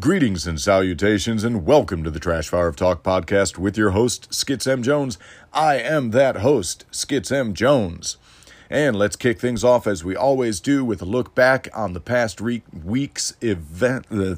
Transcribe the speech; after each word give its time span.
Greetings 0.00 0.46
and 0.46 0.58
salutations, 0.58 1.44
and 1.44 1.66
welcome 1.66 2.02
to 2.04 2.10
the 2.10 2.18
Trash 2.18 2.48
Fire 2.48 2.68
of 2.68 2.76
Talk 2.76 3.02
podcast 3.02 3.58
with 3.58 3.76
your 3.76 3.90
host, 3.90 4.32
Skits 4.32 4.66
M. 4.66 4.82
Jones. 4.82 5.18
I 5.52 5.74
am 5.74 6.12
that 6.12 6.36
host, 6.36 6.86
Skits 6.90 7.30
M. 7.30 7.52
Jones. 7.52 8.16
And 8.70 8.96
let's 8.96 9.14
kick 9.14 9.38
things 9.38 9.62
off 9.62 9.86
as 9.86 10.02
we 10.02 10.16
always 10.16 10.58
do 10.58 10.86
with 10.86 11.02
a 11.02 11.04
look 11.04 11.34
back 11.34 11.68
on 11.74 11.92
the 11.92 12.00
past 12.00 12.40
re- 12.40 12.62
week's 12.82 13.36
event. 13.42 14.06
Uh, 14.10 14.36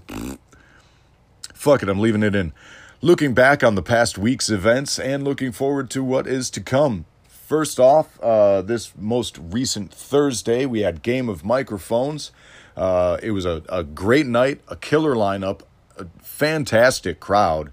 fuck 1.55 1.85
it, 1.85 1.89
I'm 1.89 2.01
leaving 2.01 2.25
it 2.25 2.35
in. 2.35 2.53
Looking 3.01 3.33
back 3.33 3.63
on 3.63 3.77
the 3.77 3.83
past 3.83 4.19
week's 4.19 4.51
events 4.51 4.99
and 4.99 5.23
looking 5.23 5.53
forward 5.53 5.91
to 5.91 6.03
what 6.03 6.27
is 6.27 6.51
to 6.51 6.61
come. 6.61 7.05
First 7.29 7.79
off, 7.79 8.19
uh, 8.21 8.63
this 8.63 8.93
most 8.99 9.39
recent 9.39 9.95
Thursday, 9.95 10.67
we 10.67 10.81
had 10.81 11.03
Game 11.03 11.29
of 11.29 11.45
Microphones. 11.45 12.33
Uh, 12.77 13.19
it 13.23 13.33
was 13.33 13.45
a, 13.45 13.63
a 13.69 13.85
great 13.85 14.27
night, 14.27 14.61
a 14.69 14.77
killer 14.77 15.15
lineup, 15.15 15.61
a 15.99 16.07
fantastic 16.21 17.21
crowd. 17.21 17.73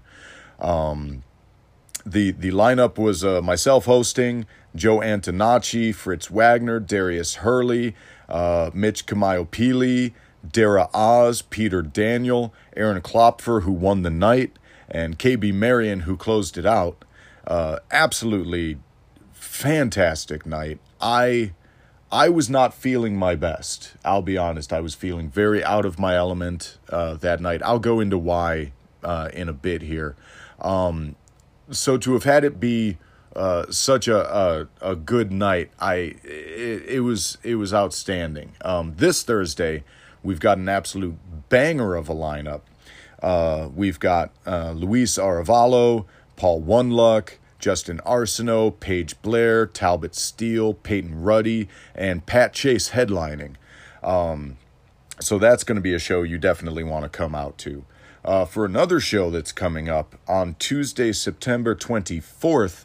Um, 0.58 1.22
the 2.04 2.32
the 2.32 2.50
lineup 2.50 2.98
was 2.98 3.24
uh, 3.24 3.40
myself 3.42 3.84
hosting, 3.86 4.46
Joe 4.74 4.98
Antonacci, 4.98 5.94
Fritz 5.94 6.30
Wagner, 6.30 6.80
Darius 6.80 7.36
Hurley, 7.36 7.94
uh, 8.28 8.70
Mitch 8.72 9.06
Kamayo 9.06 9.46
Dara 10.48 10.88
Oz, 10.94 11.42
Peter 11.42 11.82
Daniel, 11.82 12.54
Aaron 12.76 13.00
Klopfer, 13.02 13.62
who 13.62 13.72
won 13.72 14.02
the 14.02 14.10
night, 14.10 14.58
and 14.88 15.18
KB 15.18 15.52
Marion, 15.52 16.00
who 16.00 16.16
closed 16.16 16.56
it 16.56 16.66
out. 16.66 17.04
Uh, 17.46 17.78
absolutely 17.90 18.78
fantastic 19.32 20.46
night. 20.46 20.78
I 21.00 21.52
I 22.12 22.28
was 22.28 22.50
not 22.50 22.74
feeling 22.74 23.16
my 23.16 23.36
best. 23.36 23.92
I'll 24.04 24.22
be 24.22 24.36
honest. 24.36 24.72
I 24.72 24.80
was 24.80 24.94
feeling 24.94 25.30
very 25.30 25.62
out 25.62 25.84
of 25.84 25.98
my 25.98 26.16
element 26.16 26.78
uh, 26.88 27.14
that 27.14 27.40
night. 27.40 27.62
I'll 27.64 27.78
go 27.78 28.00
into 28.00 28.18
why 28.18 28.72
uh, 29.04 29.28
in 29.32 29.48
a 29.48 29.52
bit 29.52 29.82
here. 29.82 30.16
Um, 30.60 31.14
so 31.70 31.96
to 31.98 32.12
have 32.14 32.24
had 32.24 32.42
it 32.44 32.58
be 32.58 32.98
uh, 33.36 33.66
such 33.70 34.08
a, 34.08 34.36
a, 34.36 34.68
a 34.80 34.96
good 34.96 35.30
night, 35.30 35.70
I 35.78 35.94
it, 36.24 36.84
it 36.88 37.00
was 37.00 37.38
it 37.44 37.54
was 37.54 37.72
outstanding. 37.72 38.52
Um, 38.62 38.94
this 38.96 39.22
Thursday, 39.22 39.84
we've 40.24 40.40
got 40.40 40.58
an 40.58 40.68
absolute 40.68 41.16
banger 41.48 41.94
of 41.94 42.08
a 42.08 42.14
lineup. 42.14 42.62
Uh, 43.22 43.68
we've 43.74 44.00
got 44.00 44.32
uh, 44.46 44.72
Luis 44.72 45.16
Aravalo, 45.16 46.06
Paul 46.36 46.62
Oneluck, 46.62 47.34
Justin 47.60 48.00
Arsenault, 48.04 48.80
Paige 48.80 49.20
Blair, 49.22 49.66
Talbot 49.66 50.14
Steele, 50.14 50.74
Peyton 50.74 51.22
Ruddy, 51.22 51.68
and 51.94 52.26
Pat 52.26 52.52
Chase 52.52 52.90
headlining. 52.90 53.54
Um, 54.02 54.56
so 55.20 55.38
that's 55.38 55.64
going 55.64 55.76
to 55.76 55.82
be 55.82 55.94
a 55.94 55.98
show 55.98 56.22
you 56.22 56.38
definitely 56.38 56.82
want 56.82 57.04
to 57.04 57.08
come 57.08 57.34
out 57.34 57.58
to. 57.58 57.84
Uh, 58.24 58.44
for 58.44 58.64
another 58.64 59.00
show 59.00 59.30
that's 59.30 59.52
coming 59.52 59.88
up 59.88 60.16
on 60.28 60.54
Tuesday, 60.58 61.12
September 61.12 61.74
24th, 61.74 62.84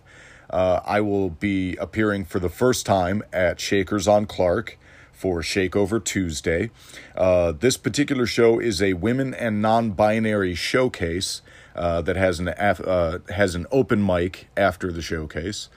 uh, 0.50 0.80
I 0.86 1.02
will 1.02 1.30
be 1.30 1.76
appearing 1.78 2.26
for 2.26 2.40
the 2.40 2.50
first 2.50 2.86
time 2.86 3.24
at 3.34 3.60
Shakers 3.60 4.08
on 4.08 4.26
Clark 4.26 4.78
for 5.12 5.42
Shakeover 5.42 6.04
Tuesday. 6.04 6.70
Uh, 7.16 7.52
this 7.52 7.78
particular 7.78 8.26
show 8.26 8.60
is 8.60 8.82
a 8.82 8.94
women 8.94 9.34
and 9.34 9.62
non 9.62 9.92
binary 9.92 10.56
showcase 10.56 11.42
uh, 11.76 12.02
that 12.02 12.16
has 12.16 12.40
an 12.40 12.54
af- 12.58 12.86
uh, 12.86 13.20
has 13.30 13.56
an 13.56 13.66
open 13.72 14.06
mic 14.06 14.48
after 14.56 14.92
the 14.92 15.02
showcase. 15.02 15.70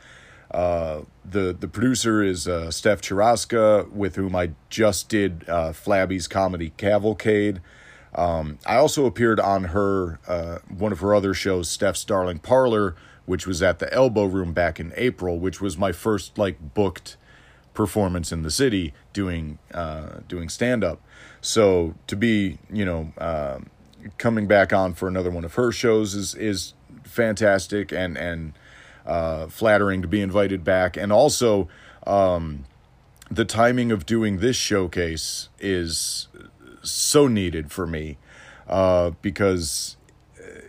Uh, 0.50 1.02
the 1.24 1.54
the 1.58 1.68
producer 1.68 2.22
is 2.22 2.48
uh, 2.48 2.70
Steph 2.70 3.02
Chiraska, 3.02 3.90
with 3.90 4.16
whom 4.16 4.34
I 4.34 4.52
just 4.70 5.08
did 5.08 5.44
uh, 5.48 5.72
Flabby's 5.72 6.26
comedy 6.26 6.70
Cavalcade. 6.76 7.60
Um, 8.14 8.58
I 8.66 8.76
also 8.76 9.04
appeared 9.04 9.38
on 9.38 9.64
her 9.64 10.18
uh, 10.26 10.58
one 10.68 10.92
of 10.92 11.00
her 11.00 11.14
other 11.14 11.34
shows, 11.34 11.68
Steph's 11.68 12.04
Darling 12.04 12.38
Parlor, 12.38 12.96
which 13.26 13.46
was 13.46 13.62
at 13.62 13.78
the 13.78 13.92
Elbow 13.92 14.24
Room 14.24 14.52
back 14.52 14.80
in 14.80 14.92
April, 14.96 15.38
which 15.38 15.60
was 15.60 15.76
my 15.76 15.92
first 15.92 16.38
like 16.38 16.74
booked 16.74 17.16
performance 17.74 18.32
in 18.32 18.42
the 18.42 18.50
city 18.50 18.92
doing 19.12 19.58
uh, 19.74 20.20
doing 20.26 20.48
stand 20.48 20.82
up. 20.82 21.00
So 21.40 21.94
to 22.06 22.16
be 22.16 22.58
you 22.72 22.84
know 22.84 23.12
uh, 23.18 23.58
coming 24.16 24.46
back 24.46 24.72
on 24.72 24.94
for 24.94 25.08
another 25.08 25.30
one 25.30 25.44
of 25.44 25.54
her 25.54 25.72
shows 25.72 26.14
is 26.14 26.34
is 26.34 26.74
fantastic 27.04 27.92
and 27.92 28.16
and 28.16 28.52
uh, 29.06 29.46
flattering 29.46 30.02
to 30.02 30.08
be 30.08 30.20
invited 30.20 30.64
back, 30.64 30.96
and 30.96 31.12
also 31.12 31.68
um, 32.06 32.64
the 33.30 33.44
timing 33.44 33.90
of 33.92 34.06
doing 34.06 34.38
this 34.38 34.56
showcase 34.56 35.48
is 35.58 36.28
so 36.82 37.26
needed 37.26 37.70
for 37.70 37.86
me 37.86 38.16
uh, 38.66 39.10
because 39.22 39.96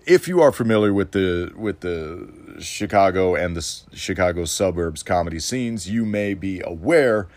if 0.05 0.27
you 0.27 0.41
are 0.41 0.51
familiar 0.51 0.93
with 0.93 1.11
the 1.11 1.51
with 1.55 1.81
the 1.81 2.57
Chicago 2.59 3.35
and 3.35 3.55
the 3.55 3.61
Chicago 3.93 4.45
suburbs 4.45 5.03
comedy 5.03 5.39
scenes, 5.39 5.89
you 5.89 6.05
may 6.05 6.33
be 6.33 6.61
aware 6.65 7.27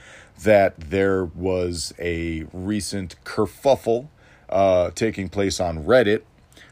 that 0.42 0.78
there 0.78 1.24
was 1.24 1.92
a 1.98 2.44
recent 2.52 3.16
kerfuffle 3.24 4.08
uh, 4.52 4.90
taking 4.90 5.28
place 5.30 5.58
on 5.58 5.84
Reddit, 5.84 6.22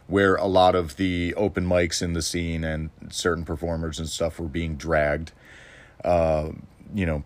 where 0.07 0.37
a 0.37 0.47
lot 0.47 0.75
of 0.75 0.97
the 0.97 1.35
open 1.35 1.67
mics 1.67 2.03
in 2.03 2.13
the 2.13 2.23
scene 2.23 2.63
and 2.63 2.91
certain 3.09 3.45
performers 3.45 3.99
and 3.99 4.09
stuff 4.09 4.39
were 4.39 4.49
being 4.49 4.77
dragged, 4.77 5.33
uh, 6.05 6.51
you 6.95 7.07
know, 7.07 7.25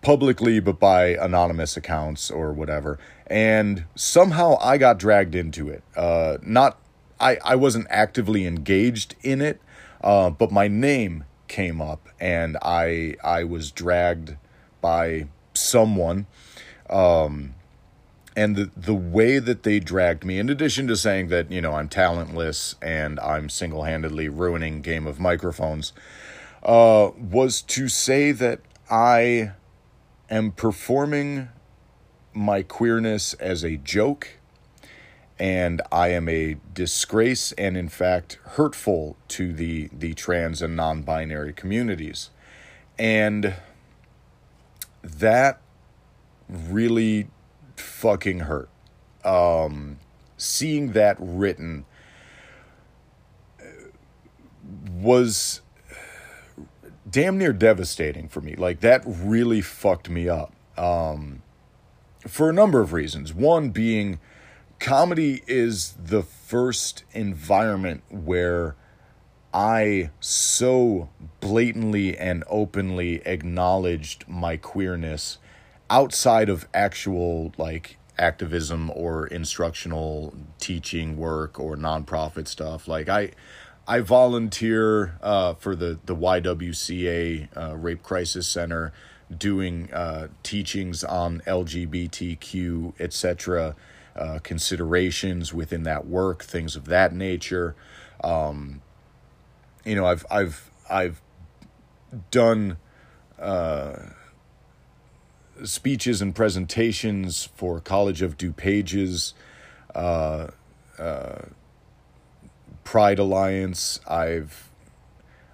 publicly, 0.00 0.58
but 0.58 0.80
by 0.80 1.08
anonymous 1.08 1.76
accounts 1.76 2.30
or 2.30 2.52
whatever. 2.52 2.98
And 3.26 3.84
somehow 3.94 4.56
I 4.60 4.78
got 4.78 4.98
dragged 4.98 5.34
into 5.34 5.68
it. 5.68 5.82
Uh, 5.94 6.38
not, 6.42 6.78
I, 7.20 7.36
I 7.44 7.56
wasn't 7.56 7.86
actively 7.90 8.46
engaged 8.46 9.16
in 9.22 9.42
it, 9.42 9.60
uh, 10.02 10.30
but 10.30 10.50
my 10.50 10.66
name 10.66 11.24
came 11.46 11.82
up 11.82 12.08
and 12.18 12.56
I, 12.62 13.16
I 13.22 13.44
was 13.44 13.70
dragged 13.70 14.36
by 14.80 15.26
someone. 15.52 16.26
Um, 16.88 17.54
and 18.40 18.56
the 18.56 18.70
the 18.74 18.94
way 18.94 19.38
that 19.38 19.64
they 19.64 19.78
dragged 19.78 20.24
me 20.24 20.38
in 20.38 20.48
addition 20.48 20.86
to 20.86 20.96
saying 20.96 21.28
that 21.28 21.50
you 21.50 21.60
know 21.60 21.74
I'm 21.74 21.88
talentless 21.88 22.74
and 22.80 23.20
I'm 23.20 23.50
single-handedly 23.50 24.30
ruining 24.30 24.80
game 24.80 25.06
of 25.06 25.20
microphones 25.20 25.92
uh, 26.62 27.10
was 27.18 27.60
to 27.62 27.88
say 27.88 28.32
that 28.32 28.60
I 28.90 29.52
am 30.30 30.52
performing 30.52 31.48
my 32.32 32.62
queerness 32.62 33.34
as 33.34 33.62
a 33.62 33.76
joke 33.76 34.38
and 35.38 35.82
I 35.92 36.08
am 36.08 36.26
a 36.28 36.56
disgrace 36.72 37.52
and 37.52 37.76
in 37.76 37.90
fact 37.90 38.38
hurtful 38.56 39.16
to 39.28 39.52
the 39.52 39.90
the 39.92 40.14
trans 40.14 40.62
and 40.62 40.74
non-binary 40.74 41.52
communities. 41.52 42.30
And 42.98 43.54
that 45.02 45.60
really 46.48 47.28
fucking 47.80 48.40
hurt. 48.40 48.68
Um, 49.24 49.98
seeing 50.36 50.92
that 50.92 51.16
written 51.18 51.84
was 54.92 55.60
damn 57.10 57.38
near 57.38 57.52
devastating 57.52 58.28
for 58.28 58.40
me. 58.40 58.54
Like 58.54 58.80
that 58.80 59.02
really 59.04 59.60
fucked 59.60 60.08
me 60.08 60.28
up. 60.28 60.52
Um, 60.76 61.42
for 62.26 62.50
a 62.50 62.52
number 62.52 62.80
of 62.80 62.92
reasons. 62.92 63.32
One 63.32 63.70
being 63.70 64.20
comedy 64.78 65.42
is 65.46 65.96
the 66.02 66.22
first 66.22 67.04
environment 67.12 68.02
where 68.08 68.76
I 69.52 70.10
so 70.20 71.08
blatantly 71.40 72.16
and 72.16 72.44
openly 72.48 73.22
acknowledged 73.26 74.24
my 74.28 74.56
queerness 74.56 75.38
outside 75.90 76.48
of 76.48 76.66
actual 76.72 77.52
like 77.58 77.98
activism 78.18 78.90
or 78.94 79.26
instructional 79.26 80.34
teaching 80.58 81.16
work 81.16 81.58
or 81.58 81.76
nonprofit 81.76 82.46
stuff 82.46 82.86
like 82.86 83.08
i 83.08 83.30
i 83.88 84.00
volunteer 84.00 85.18
uh, 85.22 85.54
for 85.54 85.74
the 85.74 85.98
the 86.06 86.14
ywca 86.14 87.48
uh, 87.56 87.76
rape 87.76 88.02
crisis 88.02 88.46
center 88.46 88.92
doing 89.36 89.92
uh, 89.92 90.28
teachings 90.42 91.02
on 91.02 91.40
lgbtq 91.46 92.92
etc 93.00 93.74
uh, 94.16 94.38
considerations 94.42 95.54
within 95.54 95.84
that 95.84 96.04
work 96.04 96.42
things 96.42 96.74
of 96.74 96.86
that 96.86 97.14
nature. 97.14 97.76
Um, 98.24 98.82
you 99.84 99.94
know 99.94 100.04
i've 100.04 100.26
i've 100.30 100.70
i've 100.90 101.20
done 102.30 102.76
uh, 103.38 103.96
speeches 105.64 106.22
and 106.22 106.34
presentations 106.34 107.48
for 107.54 107.80
College 107.80 108.22
of 108.22 108.36
DuPage's 108.36 109.34
uh, 109.94 110.48
uh, 110.98 111.42
Pride 112.84 113.18
Alliance. 113.18 114.00
I've 114.08 114.70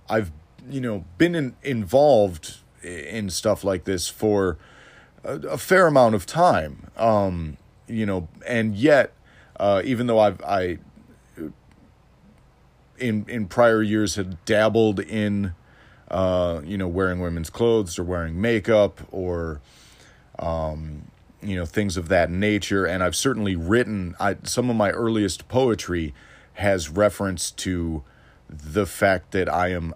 I've 0.09 0.33
you 0.69 0.81
know 0.81 1.05
been 1.19 1.35
in, 1.35 1.57
involved 1.63 2.59
in 2.83 3.31
stuff 3.31 3.65
like 3.65 3.85
this 3.85 4.09
for 4.09 4.59
a, 5.25 5.35
a 5.35 5.59
fair 5.59 5.87
amount 5.87 6.15
of 6.15 6.27
time. 6.27 6.91
Um, 6.97 7.57
you 7.89 8.07
know, 8.07 8.29
and 8.47 8.77
yet, 8.77 9.13
uh, 9.59 9.83
even 9.85 10.07
though 10.07 10.19
I've 10.19 10.41
I 10.43 10.79
in 12.99 13.27
in 13.29 13.47
prior 13.47 13.83
years 13.83 14.15
had 14.15 14.45
dabbled 14.45 15.01
in 15.01 15.55
uh, 16.11 16.61
you 16.65 16.79
know 16.79 16.89
wearing 16.89 17.21
women's 17.21 17.51
clothes 17.51 17.99
or 17.99 18.05
wearing 18.05 18.41
makeup 18.41 19.01
or 19.11 19.61
um, 20.39 21.11
you 21.43 21.57
know 21.57 21.67
things 21.67 21.97
of 21.97 22.09
that 22.09 22.31
nature 22.31 22.85
and 22.85 23.03
I've 23.03 23.17
certainly 23.17 23.57
written 23.57 24.15
I, 24.19 24.37
some 24.43 24.71
of 24.71 24.77
my 24.77 24.91
earliest 24.91 25.49
poetry 25.49 26.15
has 26.55 26.89
reference 26.89 27.51
to 27.53 28.03
the 28.49 28.87
fact 28.87 29.33
that 29.33 29.53
I 29.53 29.69
am 29.69 29.95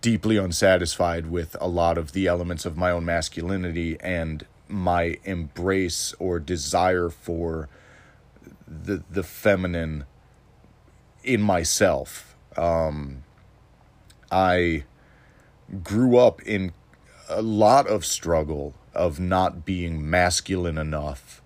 deeply 0.00 0.36
unsatisfied 0.36 1.26
with 1.26 1.56
a 1.60 1.68
lot 1.68 1.98
of 1.98 2.12
the 2.12 2.26
elements 2.26 2.64
of 2.64 2.76
my 2.76 2.90
own 2.90 3.04
masculinity 3.04 3.98
and 4.00 4.46
my 4.68 5.18
embrace 5.24 6.14
or 6.18 6.38
desire 6.38 7.08
for 7.08 7.68
the 8.66 9.02
the 9.10 9.22
feminine 9.22 10.04
in 11.24 11.42
myself. 11.42 12.36
Um, 12.56 13.24
I 14.30 14.84
grew 15.82 16.16
up 16.16 16.42
in 16.42 16.72
a 17.30 17.42
lot 17.42 17.86
of 17.86 18.04
struggle 18.04 18.74
of 18.94 19.20
not 19.20 19.64
being 19.64 20.08
masculine 20.08 20.76
enough 20.76 21.40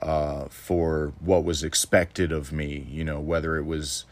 uh, 0.00 0.46
for 0.48 1.12
what 1.20 1.44
was 1.44 1.62
expected 1.62 2.32
of 2.32 2.52
me. 2.52 2.86
You 2.90 3.04
know, 3.04 3.20
whether 3.20 3.56
it 3.56 3.64
was 3.64 4.04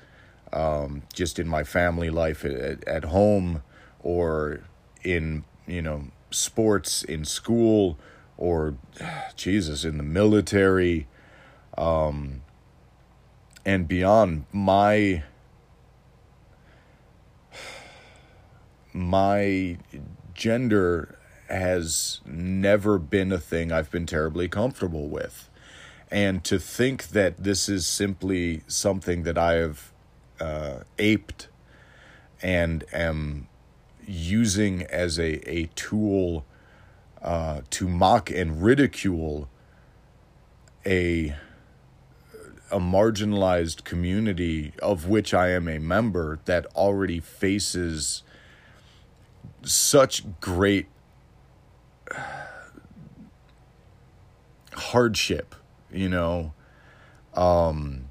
um, 0.52 1.02
just 1.12 1.38
in 1.38 1.48
my 1.48 1.64
family 1.64 2.10
life 2.10 2.44
at, 2.44 2.84
at 2.86 3.04
home 3.04 3.62
or 4.00 4.60
in 5.02 5.44
you 5.66 5.82
know 5.82 6.04
sports 6.30 7.02
in 7.02 7.24
school 7.24 7.98
or 8.36 8.74
Jesus 9.36 9.84
in 9.84 9.96
the 9.96 10.02
military 10.02 11.06
um, 11.78 12.42
and 13.64 13.86
beyond 13.88 14.44
my 14.52 15.22
my 18.92 19.78
gender 20.34 21.18
has 21.48 22.20
never 22.24 22.98
been 22.98 23.32
a 23.32 23.38
thing 23.38 23.70
I've 23.70 23.90
been 23.90 24.06
terribly 24.06 24.48
comfortable 24.48 25.08
with. 25.08 25.50
And 26.10 26.44
to 26.44 26.58
think 26.58 27.08
that 27.08 27.42
this 27.42 27.68
is 27.68 27.86
simply 27.86 28.62
something 28.66 29.22
that 29.22 29.38
I 29.38 29.54
have 29.54 29.92
uh, 30.40 30.80
aped 30.98 31.48
and 32.42 32.84
am 32.92 33.48
using 34.06 34.82
as 34.84 35.18
a, 35.18 35.48
a 35.48 35.66
tool 35.74 36.44
uh, 37.22 37.62
to 37.70 37.88
mock 37.88 38.30
and 38.30 38.62
ridicule 38.62 39.48
a 40.84 41.36
a 42.70 42.80
marginalized 42.80 43.84
community 43.84 44.72
of 44.82 45.06
which 45.06 45.34
I 45.34 45.50
am 45.50 45.68
a 45.68 45.78
member 45.78 46.40
that 46.46 46.64
already 46.74 47.20
faces 47.20 48.22
such 49.64 50.24
great 50.40 50.86
hardship, 54.74 55.54
you 55.92 56.08
know. 56.08 56.52
Um, 57.34 58.06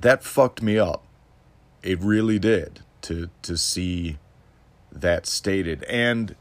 that 0.00 0.22
fucked 0.22 0.62
me 0.62 0.78
up. 0.78 1.04
It 1.82 2.00
really 2.00 2.38
did 2.38 2.80
to 3.02 3.30
to 3.42 3.56
see 3.56 4.18
that 4.92 5.26
stated. 5.26 5.82
And 5.84 6.36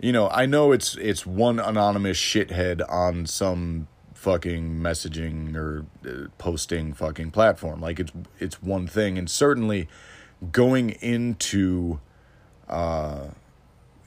you 0.00 0.12
know, 0.12 0.28
I 0.28 0.46
know 0.46 0.72
it's 0.72 0.96
it's 0.96 1.26
one 1.26 1.58
anonymous 1.58 2.18
shithead 2.18 2.82
on 2.90 3.26
some 3.26 3.88
fucking 4.14 4.78
messaging 4.78 5.54
or 5.54 5.84
uh, 6.06 6.28
posting 6.38 6.92
fucking 6.92 7.30
platform. 7.30 7.80
Like 7.80 8.00
it's 8.00 8.12
it's 8.38 8.62
one 8.62 8.86
thing, 8.86 9.18
and 9.18 9.30
certainly 9.30 9.88
going 10.52 10.90
into 10.90 12.00
uh, 12.68 13.28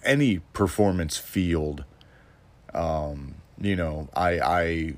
any 0.04 0.40
performance 0.54 1.18
field, 1.18 1.84
um, 2.74 3.36
you 3.60 3.76
know, 3.76 4.10
I 4.16 4.40
I 4.40 4.94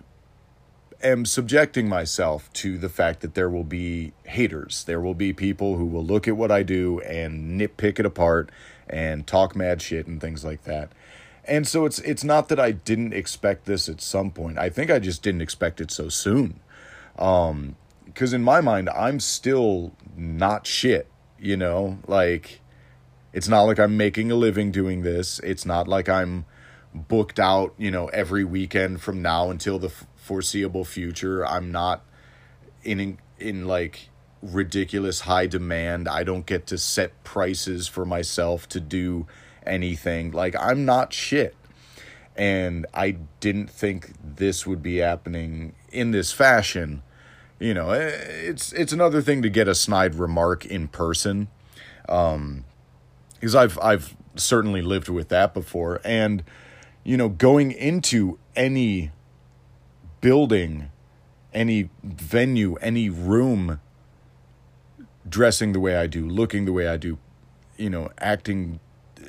am 1.01 1.25
subjecting 1.25 1.87
myself 1.87 2.51
to 2.53 2.77
the 2.77 2.89
fact 2.89 3.21
that 3.21 3.33
there 3.33 3.49
will 3.49 3.63
be 3.63 4.13
haters. 4.23 4.83
There 4.83 4.99
will 4.99 5.13
be 5.13 5.33
people 5.33 5.77
who 5.77 5.85
will 5.85 6.05
look 6.05 6.27
at 6.27 6.37
what 6.37 6.51
I 6.51 6.63
do 6.63 6.99
and 7.01 7.59
nitpick 7.59 7.99
it 7.99 8.05
apart 8.05 8.49
and 8.89 9.25
talk 9.25 9.55
mad 9.55 9.81
shit 9.81 10.07
and 10.07 10.19
things 10.19 10.43
like 10.43 10.63
that. 10.63 10.91
And 11.45 11.67
so 11.67 11.85
it's 11.85 11.99
it's 11.99 12.23
not 12.23 12.49
that 12.49 12.59
I 12.59 12.71
didn't 12.71 13.13
expect 13.13 13.65
this 13.65 13.89
at 13.89 14.01
some 14.01 14.31
point. 14.31 14.57
I 14.57 14.69
think 14.69 14.91
I 14.91 14.99
just 14.99 15.23
didn't 15.23 15.41
expect 15.41 15.81
it 15.81 15.91
so 15.91 16.09
soon. 16.09 16.59
Um 17.17 17.75
cuz 18.13 18.33
in 18.33 18.43
my 18.43 18.61
mind 18.61 18.89
I'm 18.89 19.19
still 19.19 19.93
not 20.15 20.67
shit, 20.67 21.07
you 21.39 21.55
know? 21.57 21.99
Like 22.07 22.61
it's 23.33 23.47
not 23.47 23.63
like 23.63 23.79
I'm 23.79 23.97
making 23.97 24.31
a 24.31 24.35
living 24.35 24.71
doing 24.71 25.01
this. 25.03 25.39
It's 25.39 25.65
not 25.65 25.87
like 25.87 26.09
I'm 26.09 26.45
booked 26.93 27.39
out, 27.39 27.73
you 27.77 27.91
know, 27.91 28.07
every 28.07 28.43
weekend 28.43 29.01
from 29.01 29.21
now 29.21 29.49
until 29.49 29.77
the 29.77 29.91
foreseeable 30.15 30.85
future. 30.85 31.45
I'm 31.45 31.71
not 31.71 32.03
in 32.83 33.19
in 33.37 33.67
like 33.67 34.09
ridiculous 34.41 35.21
high 35.21 35.47
demand. 35.47 36.07
I 36.07 36.23
don't 36.23 36.45
get 36.45 36.67
to 36.67 36.77
set 36.77 37.23
prices 37.23 37.87
for 37.87 38.05
myself 38.05 38.67
to 38.69 38.79
do 38.79 39.27
anything. 39.65 40.31
Like 40.31 40.55
I'm 40.59 40.85
not 40.85 41.13
shit. 41.13 41.55
And 42.35 42.85
I 42.93 43.17
didn't 43.41 43.69
think 43.69 44.13
this 44.23 44.65
would 44.65 44.81
be 44.81 44.97
happening 44.97 45.75
in 45.91 46.11
this 46.11 46.31
fashion. 46.31 47.03
You 47.59 47.73
know, 47.73 47.91
eh, 47.91 48.07
it's 48.07 48.71
it's 48.73 48.93
another 48.93 49.21
thing 49.21 49.41
to 49.41 49.49
get 49.49 49.67
a 49.67 49.75
snide 49.75 50.15
remark 50.15 50.65
in 50.65 50.87
person. 50.87 51.49
Um 52.07 52.65
because 53.39 53.55
I've 53.55 53.77
I've 53.79 54.15
certainly 54.35 54.81
lived 54.81 55.09
with 55.09 55.29
that 55.29 55.53
before 55.53 55.99
and 56.03 56.43
you 57.03 57.17
know 57.17 57.29
going 57.29 57.71
into 57.71 58.37
any 58.55 59.11
building, 60.21 60.91
any 61.53 61.89
venue, 62.03 62.75
any 62.75 63.09
room, 63.09 63.79
dressing 65.27 65.71
the 65.71 65.79
way 65.79 65.95
I 65.95 66.07
do, 66.07 66.27
looking 66.27 66.65
the 66.65 66.73
way 66.73 66.87
I 66.87 66.97
do, 66.97 67.17
you 67.77 67.89
know, 67.89 68.09
acting 68.19 68.79
uh, 69.21 69.25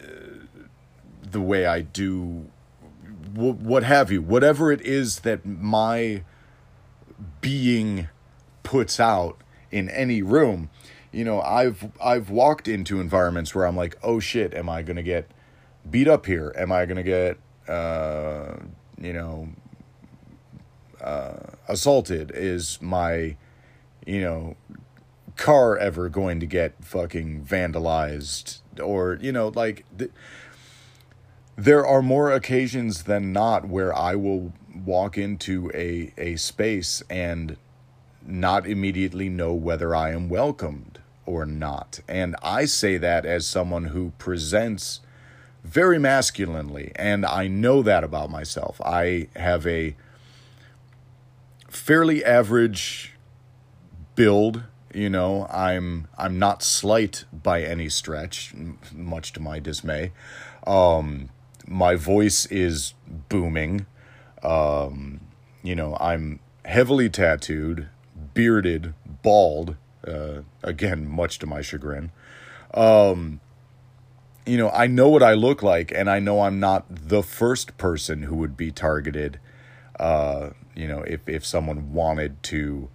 the 1.22 1.40
way 1.40 1.66
I 1.66 1.82
do, 1.82 2.46
w- 3.32 3.52
what 3.52 3.84
have 3.84 4.10
you, 4.10 4.22
whatever 4.22 4.72
it 4.72 4.80
is 4.80 5.20
that 5.20 5.44
my 5.46 6.22
being 7.40 8.08
puts 8.62 8.98
out 8.98 9.40
in 9.70 9.88
any 9.88 10.22
room. 10.22 10.70
You 11.12 11.24
know, 11.24 11.40
I've 11.40 11.90
I've 12.02 12.30
walked 12.30 12.68
into 12.68 13.00
environments 13.00 13.54
where 13.54 13.66
I'm 13.66 13.76
like, 13.76 13.96
oh 14.02 14.20
shit, 14.20 14.54
am 14.54 14.68
I 14.68 14.82
gonna 14.82 15.02
get 15.02 15.30
beat 15.88 16.08
up 16.08 16.26
here? 16.26 16.52
Am 16.56 16.70
I 16.70 16.86
gonna 16.86 17.02
get 17.02 17.38
uh, 17.68 18.56
you 19.00 19.12
know 19.12 19.48
uh, 21.00 21.54
assaulted? 21.68 22.30
Is 22.34 22.80
my, 22.80 23.36
you 24.06 24.20
know, 24.20 24.56
car 25.36 25.76
ever 25.78 26.08
going 26.08 26.40
to 26.40 26.46
get 26.46 26.84
fucking 26.84 27.44
vandalized? 27.44 28.60
Or, 28.80 29.18
you 29.20 29.32
know, 29.32 29.48
like, 29.48 29.84
th- 29.96 30.10
there 31.56 31.86
are 31.86 32.02
more 32.02 32.30
occasions 32.30 33.04
than 33.04 33.32
not 33.32 33.66
where 33.68 33.94
I 33.94 34.14
will 34.14 34.52
walk 34.84 35.18
into 35.18 35.70
a, 35.74 36.12
a 36.16 36.36
space 36.36 37.02
and 37.10 37.56
not 38.26 38.66
immediately 38.66 39.28
know 39.28 39.54
whether 39.54 39.94
I 39.94 40.10
am 40.10 40.28
welcomed 40.28 41.00
or 41.26 41.46
not. 41.46 42.00
And 42.08 42.36
I 42.42 42.64
say 42.64 42.96
that 42.98 43.24
as 43.24 43.46
someone 43.46 43.86
who 43.86 44.12
presents 44.18 45.00
very 45.64 45.98
masculinely, 45.98 46.92
and 46.96 47.24
I 47.24 47.46
know 47.46 47.82
that 47.82 48.02
about 48.02 48.30
myself. 48.30 48.80
I 48.84 49.28
have 49.36 49.66
a 49.66 49.94
fairly 51.68 52.24
average 52.24 53.12
build. 54.14 54.64
You 54.92 55.10
know, 55.10 55.46
I'm 55.50 56.08
I'm 56.18 56.38
not 56.38 56.62
slight 56.62 57.24
by 57.32 57.62
any 57.62 57.88
stretch, 57.88 58.54
much 58.92 59.32
to 59.34 59.40
my 59.40 59.60
dismay. 59.60 60.12
Um, 60.66 61.28
my 61.66 61.94
voice 61.94 62.46
is 62.46 62.94
booming. 63.28 63.86
Um, 64.42 65.20
you 65.62 65.76
know, 65.76 65.96
I'm 66.00 66.40
heavily 66.64 67.08
tattooed, 67.08 67.88
bearded, 68.40 68.94
bald. 69.22 69.76
Uh, 70.06 70.42
again, 70.62 71.06
much 71.06 71.38
to 71.38 71.46
my 71.46 71.60
chagrin. 71.60 72.10
Um, 72.72 73.40
you 74.46 74.56
know, 74.56 74.70
I 74.70 74.86
know 74.86 75.08
what 75.08 75.22
I 75.22 75.34
look 75.34 75.62
like, 75.62 75.92
and 75.92 76.08
I 76.08 76.20
know 76.20 76.40
I'm 76.40 76.58
not 76.58 76.86
the 76.88 77.22
first 77.22 77.76
person 77.76 78.22
who 78.22 78.36
would 78.36 78.56
be 78.56 78.70
targeted 78.70 79.38
uh, 80.00 80.50
you 80.74 80.88
know, 80.88 81.02
if 81.02 81.28
if 81.28 81.44
someone 81.44 81.92
wanted 81.92 82.42
to 82.44 82.88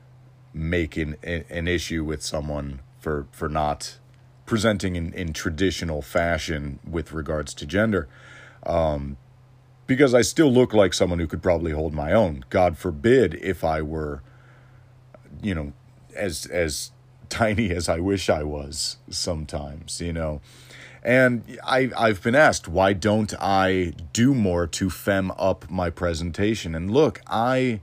make 0.53 0.97
an 0.97 1.15
an 1.23 1.67
issue 1.67 2.03
with 2.03 2.23
someone 2.23 2.81
for 2.99 3.27
for 3.31 3.47
not 3.47 3.99
presenting 4.47 4.95
in, 4.95 5.13
in 5.13 5.31
traditional 5.31 6.01
fashion 6.01 6.79
with 6.89 7.11
regards 7.11 7.53
to 7.53 7.65
gender, 7.65 8.07
um, 8.65 9.17
because 9.85 10.15
I 10.15 10.23
still 10.23 10.51
look 10.51 10.73
like 10.73 10.95
someone 10.95 11.19
who 11.19 11.27
could 11.27 11.43
probably 11.43 11.73
hold 11.73 11.93
my 11.93 12.11
own. 12.11 12.43
God 12.49 12.75
forbid 12.75 13.35
if 13.35 13.63
I 13.63 13.83
were, 13.83 14.23
you 15.41 15.55
know, 15.55 15.73
as 16.15 16.45
as 16.47 16.91
tiny 17.29 17.71
as 17.75 17.89
I 17.89 17.99
wish 17.99 18.29
I 18.29 18.43
was 18.43 18.97
sometimes, 19.09 20.01
you 20.01 20.13
know. 20.13 20.41
And 21.03 21.59
I, 21.63 21.91
I've 21.95 22.23
been 22.23 22.33
asked, 22.33 22.67
why 22.67 22.93
don't 22.93 23.31
I 23.39 23.93
do 24.11 24.33
more 24.33 24.65
to 24.65 24.89
fem 24.89 25.31
up 25.37 25.69
my 25.69 25.91
presentation? 25.91 26.73
And 26.73 26.89
look, 26.89 27.21
I, 27.27 27.81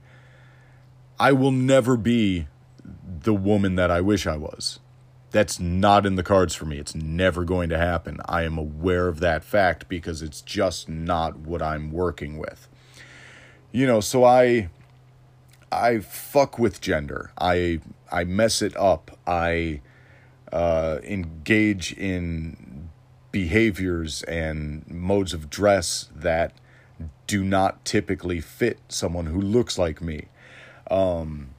I 1.17 1.31
will 1.31 1.53
never 1.53 1.95
be 1.95 2.47
the 3.21 3.33
woman 3.33 3.75
that 3.75 3.89
I 3.89 4.01
wish 4.01 4.27
I 4.27 4.35
was. 4.35 4.81
That's 5.31 5.57
not 5.57 6.05
in 6.05 6.15
the 6.15 6.21
cards 6.21 6.53
for 6.53 6.65
me. 6.65 6.77
It's 6.79 6.93
never 6.93 7.45
going 7.45 7.69
to 7.69 7.77
happen. 7.77 8.19
I 8.25 8.43
am 8.43 8.57
aware 8.57 9.07
of 9.07 9.21
that 9.21 9.45
fact 9.45 9.87
because 9.87 10.21
it's 10.21 10.41
just 10.41 10.89
not 10.89 11.37
what 11.37 11.61
I'm 11.61 11.93
working 11.93 12.37
with. 12.37 12.67
You 13.71 13.87
know, 13.87 14.01
so 14.01 14.25
I 14.25 14.69
I 15.73 15.99
fuck 15.99 16.59
with 16.59 16.81
gender. 16.81 17.31
I 17.37 17.79
I 18.11 18.23
mess 18.23 18.61
it 18.61 18.75
up. 18.77 19.17
I 19.25 19.81
uh, 20.51 20.99
engage 21.03 21.93
in 21.93 22.89
behaviors 23.31 24.21
and 24.23 24.87
modes 24.87 25.33
of 25.33 25.49
dress 25.49 26.09
that 26.15 26.53
do 27.25 27.43
not 27.43 27.83
typically 27.83 28.39
fit 28.39 28.79
someone 28.87 29.25
who 29.25 29.41
looks 29.41 29.77
like 29.77 30.01
me. 30.01 30.27
Um, 30.91 31.49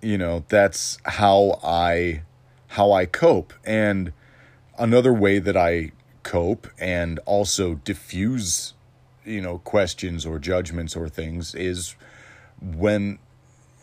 you 0.00 0.16
know, 0.16 0.44
that's 0.48 0.98
how 1.04 1.58
I 1.64 2.22
how 2.68 2.92
I 2.92 3.06
cope. 3.06 3.52
And 3.64 4.12
another 4.78 5.12
way 5.12 5.38
that 5.38 5.56
I 5.56 5.92
cope 6.22 6.68
and 6.78 7.18
also 7.26 7.74
diffuse, 7.76 8.74
you 9.24 9.40
know, 9.40 9.58
questions 9.58 10.24
or 10.24 10.38
judgments 10.38 10.94
or 10.94 11.08
things 11.08 11.54
is 11.54 11.96
when 12.60 13.18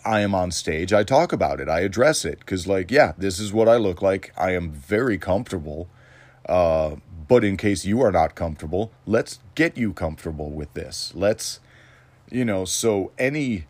I 0.03 0.21
am 0.21 0.33
on 0.33 0.51
stage, 0.51 0.93
I 0.93 1.03
talk 1.03 1.31
about 1.31 1.59
it. 1.59 1.69
I 1.69 1.81
address 1.81 2.25
it 2.25 2.39
because, 2.39 2.67
like, 2.67 2.91
yeah, 2.91 3.13
this 3.17 3.39
is 3.39 3.53
what 3.53 3.69
I 3.69 3.77
look 3.77 4.01
like. 4.01 4.33
I 4.37 4.51
am 4.51 4.71
very 4.71 5.17
comfortable. 5.17 5.87
Uh, 6.47 6.95
but 7.27 7.43
in 7.43 7.55
case 7.55 7.85
you 7.85 8.01
are 8.01 8.11
not 8.11 8.35
comfortable, 8.35 8.91
let's 9.05 9.39
get 9.55 9.77
you 9.77 9.93
comfortable 9.93 10.49
with 10.49 10.73
this. 10.73 11.13
Let's, 11.15 11.59
you 12.29 12.43
know, 12.43 12.65
so 12.65 13.11
any 13.17 13.65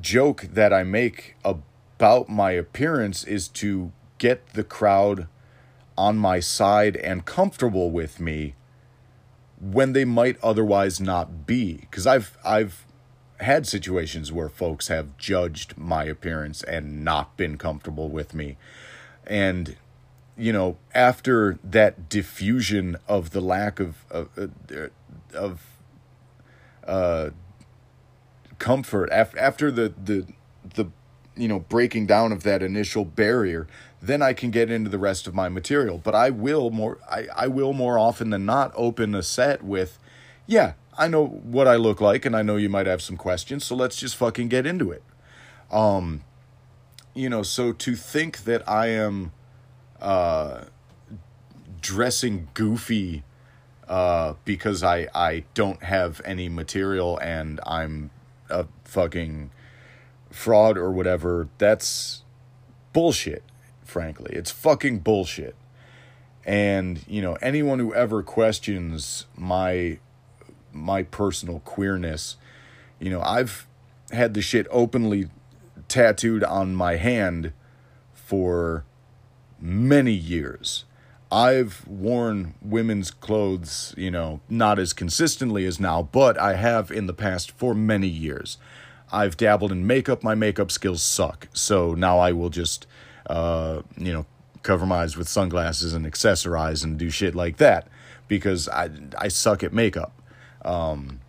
joke 0.00 0.42
that 0.52 0.72
I 0.72 0.84
make 0.84 1.34
about 1.44 2.28
my 2.28 2.52
appearance 2.52 3.24
is 3.24 3.48
to 3.48 3.92
get 4.18 4.52
the 4.52 4.62
crowd 4.62 5.26
on 5.96 6.18
my 6.18 6.40
side 6.40 6.96
and 6.96 7.24
comfortable 7.24 7.90
with 7.90 8.20
me 8.20 8.54
when 9.60 9.92
they 9.92 10.04
might 10.04 10.38
otherwise 10.42 11.00
not 11.00 11.46
be 11.46 11.78
because 11.80 12.06
I've 12.06 12.38
I've 12.44 12.86
had 13.40 13.66
situations 13.66 14.32
where 14.32 14.48
folks 14.48 14.88
have 14.88 15.16
judged 15.16 15.76
my 15.76 16.04
appearance 16.04 16.62
and 16.62 17.04
not 17.04 17.36
been 17.36 17.56
comfortable 17.56 18.08
with 18.08 18.34
me. 18.34 18.56
And 19.26 19.76
you 20.36 20.52
know, 20.52 20.78
after 20.94 21.58
that 21.62 22.08
diffusion 22.08 22.96
of 23.06 23.30
the 23.30 23.40
lack 23.40 23.80
of 23.80 24.04
of, 24.10 24.28
of 25.34 25.66
uh, 26.86 27.30
comfort 28.58 29.10
after 29.10 29.38
after 29.38 29.70
the 29.70 29.92
the 30.02 30.26
the 30.74 30.86
you 31.36 31.48
know 31.48 31.58
breaking 31.58 32.06
down 32.06 32.30
of 32.30 32.42
that 32.42 32.62
initial 32.62 33.04
barrier 33.04 33.66
then 34.02 34.20
i 34.20 34.32
can 34.32 34.50
get 34.50 34.70
into 34.70 34.90
the 34.90 34.98
rest 34.98 35.26
of 35.26 35.34
my 35.34 35.48
material 35.48 35.98
but 35.98 36.14
i 36.14 36.28
will 36.28 36.70
more 36.70 36.98
i, 37.10 37.26
I 37.34 37.48
will 37.48 37.72
more 37.72 37.98
often 37.98 38.30
than 38.30 38.44
not 38.44 38.72
open 38.76 39.14
a 39.14 39.22
set 39.22 39.62
with 39.62 39.98
yeah 40.46 40.74
I 41.00 41.08
know 41.08 41.26
what 41.26 41.66
I 41.66 41.76
look 41.76 42.02
like, 42.02 42.26
and 42.26 42.36
I 42.36 42.42
know 42.42 42.56
you 42.56 42.68
might 42.68 42.86
have 42.86 43.00
some 43.00 43.16
questions, 43.16 43.64
so 43.64 43.74
let's 43.74 43.96
just 43.96 44.16
fucking 44.16 44.48
get 44.48 44.66
into 44.66 44.90
it. 44.90 45.02
Um, 45.70 46.24
you 47.14 47.30
know, 47.30 47.42
so 47.42 47.72
to 47.72 47.96
think 47.96 48.44
that 48.44 48.68
I 48.68 48.88
am 48.88 49.32
uh, 49.98 50.64
dressing 51.80 52.48
goofy 52.52 53.22
uh, 53.88 54.34
because 54.44 54.82
I 54.82 55.08
I 55.14 55.44
don't 55.54 55.82
have 55.82 56.20
any 56.26 56.50
material 56.50 57.18
and 57.18 57.60
I'm 57.64 58.10
a 58.50 58.66
fucking 58.84 59.52
fraud 60.30 60.76
or 60.76 60.92
whatever, 60.92 61.48
that's 61.56 62.24
bullshit. 62.92 63.42
Frankly, 63.84 64.34
it's 64.36 64.50
fucking 64.50 64.98
bullshit. 64.98 65.56
And 66.44 67.00
you 67.08 67.22
know, 67.22 67.38
anyone 67.40 67.78
who 67.78 67.94
ever 67.94 68.22
questions 68.22 69.24
my 69.34 69.98
my 70.72 71.02
personal 71.02 71.60
queerness. 71.60 72.36
You 72.98 73.10
know, 73.10 73.20
I've 73.22 73.66
had 74.12 74.34
the 74.34 74.42
shit 74.42 74.66
openly 74.70 75.28
tattooed 75.88 76.44
on 76.44 76.74
my 76.74 76.96
hand 76.96 77.52
for 78.12 78.84
many 79.60 80.12
years. 80.12 80.84
I've 81.32 81.86
worn 81.86 82.54
women's 82.60 83.10
clothes, 83.10 83.94
you 83.96 84.10
know, 84.10 84.40
not 84.48 84.78
as 84.78 84.92
consistently 84.92 85.64
as 85.64 85.78
now, 85.78 86.02
but 86.02 86.36
I 86.38 86.54
have 86.54 86.90
in 86.90 87.06
the 87.06 87.12
past 87.12 87.52
for 87.52 87.74
many 87.74 88.08
years. 88.08 88.58
I've 89.12 89.36
dabbled 89.36 89.72
in 89.72 89.86
makeup. 89.86 90.22
My 90.22 90.34
makeup 90.34 90.70
skills 90.70 91.02
suck. 91.02 91.48
So 91.52 91.94
now 91.94 92.18
I 92.18 92.32
will 92.32 92.50
just, 92.50 92.86
uh, 93.28 93.82
you 93.96 94.12
know, 94.12 94.26
cover 94.62 94.86
my 94.86 95.02
eyes 95.02 95.16
with 95.16 95.28
sunglasses 95.28 95.94
and 95.94 96.04
accessorize 96.04 96.84
and 96.84 96.98
do 96.98 97.10
shit 97.10 97.34
like 97.34 97.56
that 97.58 97.88
because 98.28 98.68
I, 98.68 98.90
I 99.18 99.28
suck 99.28 99.62
at 99.62 99.72
makeup. 99.72 100.12
Um, 100.64 101.20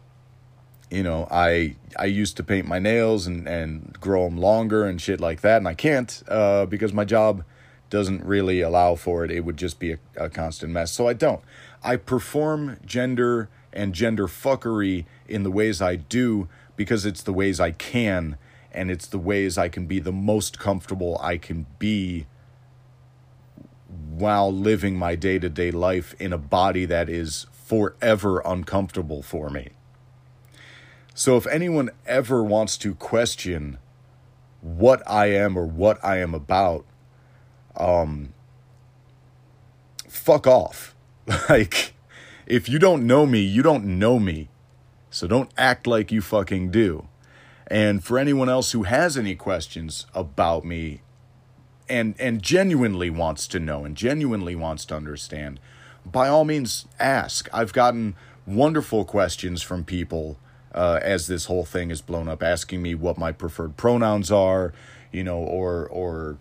you 0.89 1.03
know, 1.03 1.27
I 1.31 1.75
I 1.97 2.05
used 2.05 2.38
to 2.38 2.43
paint 2.43 2.67
my 2.67 2.79
nails 2.79 3.27
and, 3.27 3.47
and 3.47 3.97
grow 4.00 4.25
them 4.25 4.38
longer 4.38 4.85
and 4.85 5.01
shit 5.01 5.21
like 5.21 5.41
that, 5.41 5.57
and 5.57 5.67
I 5.67 5.73
can't 5.73 6.21
uh, 6.27 6.65
because 6.65 6.93
my 6.93 7.05
job 7.05 7.43
doesn't 7.89 8.23
really 8.25 8.61
allow 8.61 8.95
for 8.95 9.23
it. 9.23 9.31
It 9.31 9.41
would 9.41 9.57
just 9.57 9.79
be 9.79 9.93
a, 9.93 10.00
a 10.17 10.29
constant 10.29 10.71
mess. 10.71 10.91
So 10.91 11.07
I 11.07 11.13
don't. 11.13 11.41
I 11.83 11.95
perform 11.95 12.77
gender 12.85 13.50
and 13.73 13.93
gender 13.93 14.27
fuckery 14.27 15.05
in 15.27 15.43
the 15.43 15.51
ways 15.51 15.81
I 15.81 15.95
do 15.95 16.47
because 16.75 17.05
it's 17.05 17.21
the 17.21 17.33
ways 17.33 17.59
I 17.59 17.71
can 17.71 18.38
and 18.71 18.89
it's 18.89 19.07
the 19.07 19.19
ways 19.19 19.57
I 19.57 19.69
can 19.69 19.85
be 19.85 20.00
the 20.00 20.11
most 20.11 20.59
comfortable 20.59 21.19
I 21.21 21.38
can 21.38 21.65
be 21.79 22.27
while 24.09 24.51
living 24.51 24.95
my 24.95 25.15
day 25.15 25.39
to 25.39 25.50
day 25.50 25.71
life 25.71 26.15
in 26.19 26.31
a 26.31 26.38
body 26.38 26.85
that 26.85 27.09
is 27.09 27.45
forever 27.71 28.41
uncomfortable 28.43 29.21
for 29.21 29.49
me. 29.49 29.69
So 31.13 31.37
if 31.37 31.47
anyone 31.47 31.89
ever 32.05 32.43
wants 32.43 32.77
to 32.79 32.93
question 32.93 33.77
what 34.59 35.01
I 35.09 35.27
am 35.27 35.55
or 35.55 35.65
what 35.65 35.97
I 36.03 36.17
am 36.17 36.33
about, 36.33 36.85
um, 37.77 38.33
fuck 40.05 40.45
off. 40.45 40.93
like, 41.49 41.93
if 42.45 42.67
you 42.67 42.77
don't 42.77 43.07
know 43.07 43.25
me, 43.25 43.39
you 43.39 43.61
don't 43.61 43.85
know 43.85 44.19
me. 44.19 44.49
So 45.09 45.25
don't 45.25 45.49
act 45.57 45.87
like 45.87 46.11
you 46.11 46.21
fucking 46.21 46.71
do. 46.71 47.07
And 47.67 48.03
for 48.03 48.19
anyone 48.19 48.49
else 48.49 48.73
who 48.73 48.83
has 48.83 49.17
any 49.17 49.35
questions 49.35 50.07
about 50.13 50.65
me 50.65 51.03
and 51.87 52.15
and 52.19 52.43
genuinely 52.43 53.09
wants 53.09 53.47
to 53.47 53.61
know 53.61 53.85
and 53.85 53.95
genuinely 53.95 54.57
wants 54.57 54.83
to 54.87 54.95
understand, 54.97 55.61
by 56.05 56.27
all 56.27 56.46
means 56.46 56.88
ask. 57.00 57.50
I've 57.53 57.74
gotten 57.74 58.15
wonderful 58.46 59.05
questions 59.05 59.62
from 59.62 59.84
people 59.84 60.38
uh, 60.74 61.00
as 61.01 61.27
this 61.27 61.46
whole 61.46 61.65
thing 61.65 61.91
is 61.91 62.01
blown 62.01 62.27
up, 62.27 62.41
asking 62.41 62.81
me 62.81 62.96
what 62.96 63.17
my 63.17 63.31
preferred 63.31 63.77
pronouns 63.77 64.31
are, 64.31 64.74
you 65.12 65.24
know, 65.24 65.38
or 65.38 65.88
or 65.88 66.38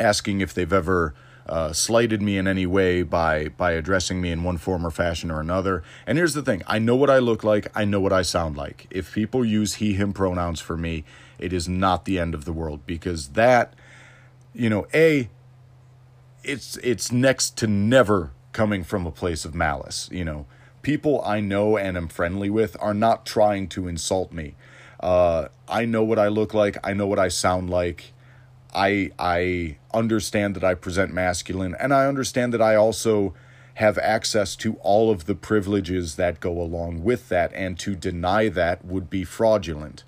asking 0.00 0.40
if 0.40 0.54
they've 0.54 0.72
ever 0.72 1.14
uh, 1.46 1.72
slighted 1.72 2.22
me 2.22 2.38
in 2.38 2.46
any 2.46 2.66
way 2.66 3.02
by 3.02 3.48
by 3.48 3.72
addressing 3.72 4.20
me 4.20 4.30
in 4.30 4.42
one 4.42 4.56
form 4.56 4.86
or 4.86 4.90
fashion 4.90 5.30
or 5.30 5.40
another. 5.40 5.82
And 6.06 6.16
here's 6.16 6.34
the 6.34 6.42
thing: 6.42 6.62
I 6.66 6.78
know 6.78 6.96
what 6.96 7.10
I 7.10 7.18
look 7.18 7.44
like. 7.44 7.70
I 7.74 7.84
know 7.84 8.00
what 8.00 8.12
I 8.12 8.22
sound 8.22 8.56
like. 8.56 8.86
If 8.90 9.12
people 9.12 9.44
use 9.44 9.74
he/him 9.74 10.12
pronouns 10.12 10.60
for 10.60 10.76
me, 10.76 11.04
it 11.38 11.52
is 11.52 11.68
not 11.68 12.04
the 12.04 12.18
end 12.18 12.34
of 12.34 12.44
the 12.44 12.52
world 12.52 12.86
because 12.86 13.30
that, 13.30 13.74
you 14.54 14.70
know, 14.70 14.86
a, 14.94 15.28
it's 16.42 16.76
it's 16.78 17.12
next 17.12 17.58
to 17.58 17.66
never 17.66 18.32
coming 18.52 18.84
from 18.84 19.06
a 19.06 19.10
place 19.10 19.44
of 19.44 19.54
malice. 19.54 20.08
You 20.12 20.24
know, 20.24 20.46
people 20.82 21.22
I 21.24 21.40
know 21.40 21.76
and 21.76 21.96
am 21.96 22.08
friendly 22.08 22.50
with 22.50 22.76
are 22.80 22.94
not 22.94 23.26
trying 23.26 23.68
to 23.68 23.88
insult 23.88 24.32
me. 24.32 24.54
Uh, 25.00 25.48
I 25.68 25.84
know 25.84 26.04
what 26.04 26.18
I 26.18 26.28
look 26.28 26.54
like. 26.54 26.76
I 26.84 26.92
know 26.92 27.06
what 27.06 27.18
I 27.18 27.28
sound 27.28 27.70
like. 27.70 28.12
I 28.74 29.10
I 29.18 29.78
understand 29.92 30.54
that 30.56 30.64
I 30.64 30.74
present 30.74 31.12
masculine, 31.12 31.74
and 31.78 31.92
I 31.92 32.06
understand 32.06 32.52
that 32.54 32.62
I 32.62 32.74
also 32.74 33.34
have 33.74 33.98
access 33.98 34.54
to 34.56 34.74
all 34.76 35.10
of 35.10 35.24
the 35.24 35.34
privileges 35.34 36.16
that 36.16 36.40
go 36.40 36.60
along 36.60 37.02
with 37.02 37.28
that, 37.30 37.52
and 37.54 37.78
to 37.80 37.94
deny 37.94 38.48
that 38.48 38.84
would 38.84 39.10
be 39.10 39.24
fraudulent. 39.24 40.04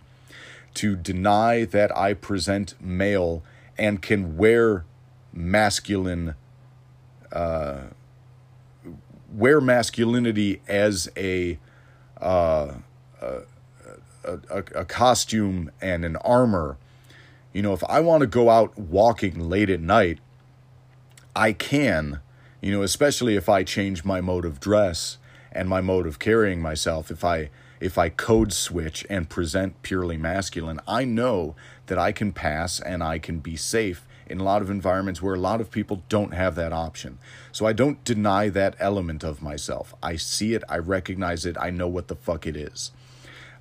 To 0.75 0.97
deny 0.97 1.65
that 1.65 1.97
I 1.97 2.15
present 2.15 2.75
male 2.81 3.43
and 3.79 4.03
can 4.03 4.37
wear 4.37 4.85
masculine 5.33 6.35
uh, 7.33 7.85
wear 9.35 9.61
masculinity 9.61 10.61
as 10.69 11.11
a, 11.17 11.59
uh, 12.21 12.75
a, 13.21 13.43
a, 14.25 14.59
a 14.75 14.85
costume 14.85 15.71
and 15.81 16.05
an 16.05 16.17
armor, 16.17 16.77
You 17.53 17.63
know, 17.63 17.73
if 17.73 17.85
I 17.85 18.01
want 18.01 18.23
to 18.23 18.27
go 18.27 18.51
out 18.51 18.77
walking 18.79 19.49
late 19.49 19.71
at 19.71 19.81
night, 19.81 20.19
I 21.37 21.53
can, 21.53 22.21
you 22.61 22.73
know, 22.73 22.83
especially 22.83 23.37
if 23.37 23.49
I 23.49 23.63
change 23.65 24.05
my 24.05 24.21
mode 24.21 24.45
of 24.45 24.61
dress 24.61 25.19
and 25.53 25.69
my 25.69 25.81
mode 25.81 26.07
of 26.07 26.19
carrying 26.19 26.61
myself. 26.61 27.11
If 27.11 27.25
I 27.25 27.51
if 27.81 27.99
I 27.99 28.09
code 28.09 28.53
switch 28.53 29.07
and 29.11 29.29
present 29.29 29.83
purely 29.83 30.17
masculine, 30.17 30.81
I 30.89 31.05
know 31.05 31.55
that 31.87 31.99
I 31.99 32.13
can 32.13 32.33
pass 32.33 32.81
and 32.81 33.03
I 33.03 33.19
can 33.19 33.41
be 33.41 33.57
safe 33.57 34.07
in 34.27 34.41
a 34.41 34.45
lot 34.45 34.63
of 34.63 34.71
environments 34.71 35.21
where 35.21 35.35
a 35.35 35.39
lot 35.39 35.61
of 35.61 35.71
people 35.71 36.03
don't 36.09 36.33
have 36.33 36.55
that 36.55 36.73
option. 36.73 37.19
So 37.53 37.67
I 37.67 37.73
don't 37.73 38.03
deny 38.05 38.49
that 38.49 38.75
element 38.79 39.23
of 39.25 39.43
myself. 39.43 39.95
I 40.03 40.17
see 40.17 40.55
it, 40.55 40.63
I 40.69 40.79
recognize 40.79 41.47
it, 41.47 41.57
I 41.61 41.71
know 41.71 41.89
what 41.89 42.09
the 42.09 42.17
fuck 42.17 42.47
it 42.47 42.57
is. 42.57 42.93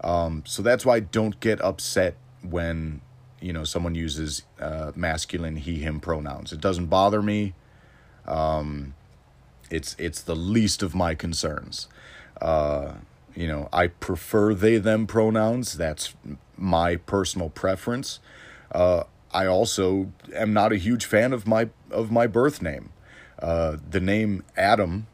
Um, 0.03 0.43
so 0.45 0.61
that's 0.61 0.85
why 0.85 0.97
I 0.97 0.99
don't 0.99 1.39
get 1.39 1.61
upset 1.61 2.15
when 2.41 3.01
you 3.39 3.53
know 3.53 3.63
someone 3.63 3.95
uses 3.95 4.43
uh, 4.59 4.91
masculine 4.95 5.55
he 5.55 5.79
him 5.79 5.99
pronouns. 5.99 6.51
It 6.51 6.61
doesn't 6.61 6.87
bother 6.87 7.21
me. 7.21 7.53
Um, 8.25 8.95
it's 9.69 9.95
it's 9.97 10.21
the 10.21 10.35
least 10.35 10.83
of 10.83 10.93
my 10.93 11.15
concerns. 11.15 11.87
Uh, 12.41 12.95
you 13.35 13.47
know, 13.47 13.69
I 13.73 13.87
prefer 13.87 14.53
they 14.53 14.77
them 14.77 15.07
pronouns. 15.07 15.73
That's 15.73 16.13
my 16.57 16.97
personal 16.97 17.49
preference. 17.49 18.19
Uh, 18.71 19.03
I 19.33 19.47
also 19.47 20.11
am 20.33 20.53
not 20.53 20.71
a 20.71 20.77
huge 20.77 21.05
fan 21.05 21.33
of 21.33 21.47
my 21.47 21.69
of 21.91 22.11
my 22.11 22.27
birth 22.27 22.61
name. 22.61 22.89
Uh, 23.39 23.77
the 23.89 23.99
name 23.99 24.43
Adam, 24.55 25.07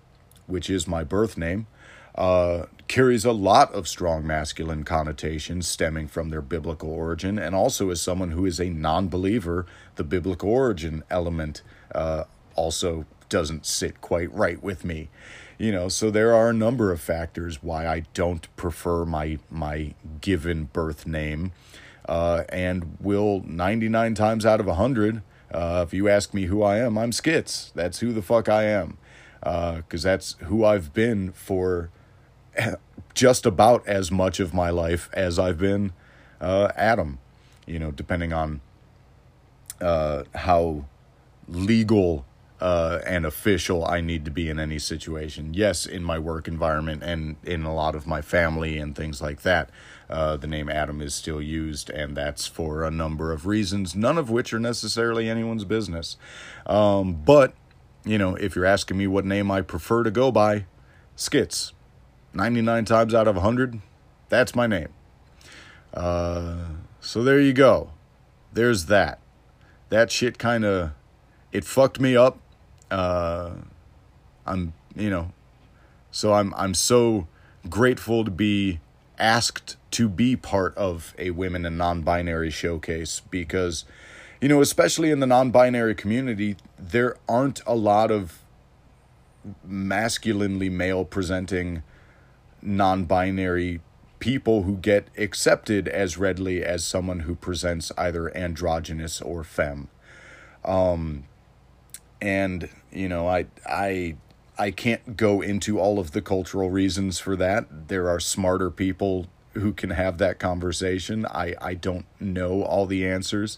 which 0.48 0.70
is 0.70 0.88
my 0.88 1.04
birth 1.04 1.38
name, 1.38 1.68
uh, 2.16 2.66
carries 2.88 3.26
a 3.26 3.32
lot 3.32 3.74
of 3.74 3.88
strong 3.88 4.26
masculine 4.28 4.84
connotations 4.84 5.68
stemming 5.68 6.08
from 6.08 6.30
their 6.30 6.42
biblical 6.42 6.90
origin, 6.90 7.40
and 7.40 7.56
also 7.56 7.90
as 7.90 8.02
someone 8.02 8.32
who 8.32 8.46
is 8.46 8.60
a 8.60 8.70
non-believer, 8.70 9.66
the 9.96 10.04
biblical 10.04 10.50
origin 10.50 11.04
element 11.10 11.62
uh, 11.96 12.26
also 12.56 13.06
doesn't 13.30 13.66
sit 13.66 14.02
quite 14.02 14.34
right 14.34 14.62
with 14.64 14.84
me 14.84 15.08
you 15.60 15.72
know 15.72 15.88
so 15.88 16.10
there 16.10 16.34
are 16.34 16.50
a 16.50 16.54
number 16.54 16.92
of 16.92 17.00
factors 17.00 17.62
why 17.62 17.86
i 17.86 18.00
don't 18.16 18.54
prefer 18.56 19.06
my 19.06 19.38
my 19.52 19.94
given 20.20 20.64
birth 20.64 21.06
name 21.06 21.52
uh, 22.10 22.44
and 22.50 22.98
will 23.00 23.44
99 23.46 24.16
times 24.16 24.44
out 24.44 24.60
of 24.60 24.66
100 24.66 25.22
uh, 25.54 25.86
if 25.88 25.94
you 25.94 26.10
ask 26.10 26.34
me 26.34 26.46
who 26.46 26.64
i 26.64 26.78
am 26.78 26.98
i'm 26.98 27.12
skits. 27.12 27.72
That's 27.76 28.00
who 28.00 28.12
the 28.12 28.22
fuck 28.22 28.50
i 28.50 28.64
am. 28.64 28.98
Because 29.42 30.06
uh, 30.06 30.10
that's 30.10 30.36
who 30.46 30.66
i've 30.66 30.92
been 30.92 31.32
for 31.32 31.92
just 33.14 33.46
about 33.46 33.88
as 33.88 34.12
much 34.12 34.40
of 34.40 34.54
my 34.54 34.72
life 34.72 35.10
as 35.14 35.38
i've 35.38 35.60
been 35.60 35.94
uh, 36.42 36.72
adam 36.76 37.20
you 37.66 37.78
know 37.78 37.92
depending 37.92 38.34
on 38.34 38.62
uh, 39.82 40.24
how 40.34 40.86
legal 41.48 42.26
uh, 42.62 43.00
and 43.06 43.26
official 43.26 43.86
I 43.86 44.02
need 44.02 44.26
to 44.26 44.32
be 44.32 44.50
in 44.50 44.60
any 44.60 44.80
situation. 44.80 45.54
Yes, 45.54 45.86
in 45.86 46.04
my 46.04 46.20
work 46.20 46.48
environment 46.48 47.04
and 47.04 47.38
in 47.44 47.64
a 47.64 47.74
lot 47.74 47.96
of 47.96 48.06
my 48.06 48.22
family 48.22 48.78
and 48.78 48.96
things 48.96 49.22
like 49.22 49.44
that, 49.44 49.70
uh, 50.10 50.38
the 50.38 50.48
name 50.48 50.70
Adam 50.70 51.02
is 51.02 51.14
still 51.14 51.42
used, 51.42 51.90
and 51.90 52.16
that's 52.16 52.48
for 52.48 52.84
a 52.84 52.92
number 52.92 53.32
of 53.32 53.46
reasons, 53.46 53.96
none 53.96 54.18
of 54.18 54.30
which 54.30 54.54
are 54.54 54.60
necessarily 54.60 55.30
anyone's 55.30 55.66
business. 55.66 56.18
Um, 56.66 57.14
but, 57.14 57.54
you 58.04 58.18
know, 58.18 58.36
if 58.36 58.56
you're 58.56 58.66
asking 58.66 58.98
me 58.98 59.08
what 59.08 59.26
name 59.26 59.52
I 59.52 59.62
prefer 59.62 60.04
to 60.04 60.12
go 60.12 60.32
by, 60.32 60.66
Skits. 61.16 61.74
99 62.34 62.86
times 62.86 63.14
out 63.14 63.28
of 63.28 63.36
100, 63.36 63.82
that's 64.30 64.56
my 64.56 64.68
name. 64.68 64.90
Uh, 65.94 66.58
so 67.00 67.24
there 67.24 67.40
you 67.40 67.54
go. 67.54 67.92
There's 68.54 68.86
that. 68.86 69.20
That 69.90 70.12
shit 70.12 70.38
kind 70.38 70.64
of 70.64 70.92
it 71.52 71.66
fucked 71.66 72.00
me 72.00 72.16
up 72.16 72.38
uh, 72.92 73.52
I'm 74.46 74.74
you 74.96 75.10
know, 75.10 75.32
so 76.12 76.34
I'm 76.34 76.54
I'm 76.56 76.74
so 76.74 77.28
grateful 77.70 78.26
to 78.26 78.32
be 78.32 78.80
asked 79.20 79.78
to 79.92 80.08
be 80.08 80.36
part 80.36 80.76
of 80.78 81.14
a 81.18 81.32
women 81.32 81.66
and 81.66 81.78
non-binary 81.78 82.52
showcase 82.52 83.22
because 83.30 83.86
you 84.40 84.48
know 84.48 84.62
especially 84.62 85.12
in 85.12 85.20
the 85.20 85.28
non-binary 85.28 85.96
community 85.96 86.56
there 86.78 87.16
aren't 87.28 87.62
a 87.66 87.76
lot 87.76 88.12
of 88.12 88.40
masculinely 89.64 90.70
male 90.70 91.06
presenting 91.06 91.82
non-binary 92.62 93.80
people 94.20 94.64
who 94.64 94.76
get 94.76 95.08
accepted 95.18 95.88
as 95.88 96.18
readily 96.18 96.64
as 96.64 96.86
someone 96.86 97.22
who 97.22 97.36
presents 97.36 97.90
either 97.98 98.36
androgynous 98.36 99.22
or 99.22 99.46
femme. 99.46 99.88
Um, 100.66 101.24
and 102.22 102.70
you 102.92 103.08
know 103.08 103.28
i 103.28 103.46
i 103.66 104.16
i 104.60 104.72
can't 104.72 105.18
go 105.18 105.42
into 105.42 105.80
all 105.80 106.00
of 106.00 106.12
the 106.12 106.22
cultural 106.22 106.70
reasons 106.70 107.20
for 107.20 107.36
that. 107.36 107.88
There 107.88 108.10
are 108.10 108.20
smarter 108.20 108.70
people 108.70 109.28
who 109.54 109.74
can 109.74 109.90
have 109.90 110.18
that 110.20 110.40
conversation. 110.40 111.26
I 111.26 111.56
i 111.62 111.74
don't 111.74 112.06
know 112.20 112.64
all 112.64 112.86
the 112.86 113.06
answers. 113.06 113.58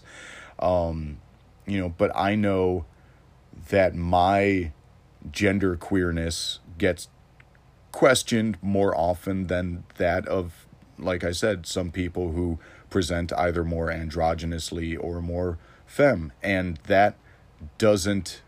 Um 0.58 1.18
you 1.66 1.78
know 1.78 1.88
but 1.90 2.10
i 2.16 2.34
know 2.34 2.84
that 3.68 3.94
my 3.94 4.72
gender 5.30 5.76
queerness 5.76 6.58
gets 6.78 7.08
questioned 7.92 8.58
more 8.62 8.96
often 8.96 9.46
than 9.46 9.84
that 9.96 10.26
of 10.26 10.66
like 10.98 11.22
i 11.22 11.30
said 11.30 11.66
some 11.66 11.92
people 11.92 12.32
who 12.32 12.58
present 12.92 13.32
either 13.32 13.64
more 13.64 13.88
androgynously 13.88 14.96
or 15.00 15.20
more 15.20 15.58
femme. 15.86 16.32
And 16.42 16.78
that 16.86 17.16
doesn't 17.78 18.42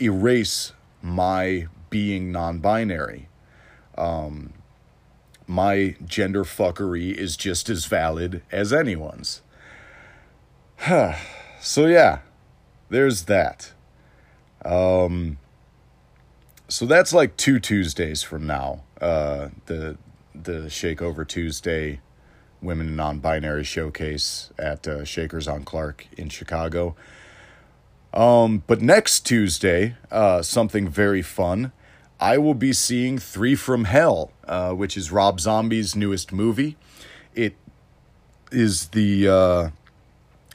erase 0.00 0.72
my 1.04 1.68
being 1.90 2.32
non 2.32 2.58
binary. 2.58 3.28
Um, 3.96 4.54
my 5.46 5.94
gender 6.04 6.42
fuckery 6.42 7.14
is 7.14 7.36
just 7.36 7.68
as 7.68 7.84
valid 7.84 8.42
as 8.50 8.72
anyone's. 8.72 9.42
so, 11.60 11.86
yeah, 11.86 12.20
there's 12.88 13.24
that. 13.24 13.72
Um, 14.64 15.38
so 16.68 16.86
that's 16.86 17.12
like 17.12 17.36
two 17.36 17.60
Tuesdays 17.60 18.22
from 18.22 18.46
now. 18.46 18.82
Uh, 19.00 19.50
the 19.66 19.98
the 20.34 20.68
Shake 20.70 21.02
Over 21.02 21.24
Tuesday 21.24 22.00
Women 22.62 22.96
Non 22.96 23.18
Binary 23.18 23.62
Showcase 23.62 24.50
at 24.58 24.88
uh, 24.88 25.04
Shakers 25.04 25.46
on 25.46 25.64
Clark 25.64 26.06
in 26.16 26.30
Chicago. 26.30 26.96
Um, 28.14 28.62
but 28.68 28.80
next 28.80 29.26
Tuesday, 29.26 29.96
uh, 30.10 30.42
something 30.42 30.88
very 30.88 31.20
fun. 31.20 31.72
I 32.20 32.38
will 32.38 32.54
be 32.54 32.72
seeing 32.72 33.18
Three 33.18 33.56
from 33.56 33.84
Hell, 33.84 34.30
uh, 34.46 34.72
which 34.72 34.96
is 34.96 35.10
Rob 35.10 35.40
Zombie's 35.40 35.96
newest 35.96 36.32
movie. 36.32 36.76
It 37.34 37.56
is 38.52 38.88
the 38.90 39.28
uh, 39.28 39.70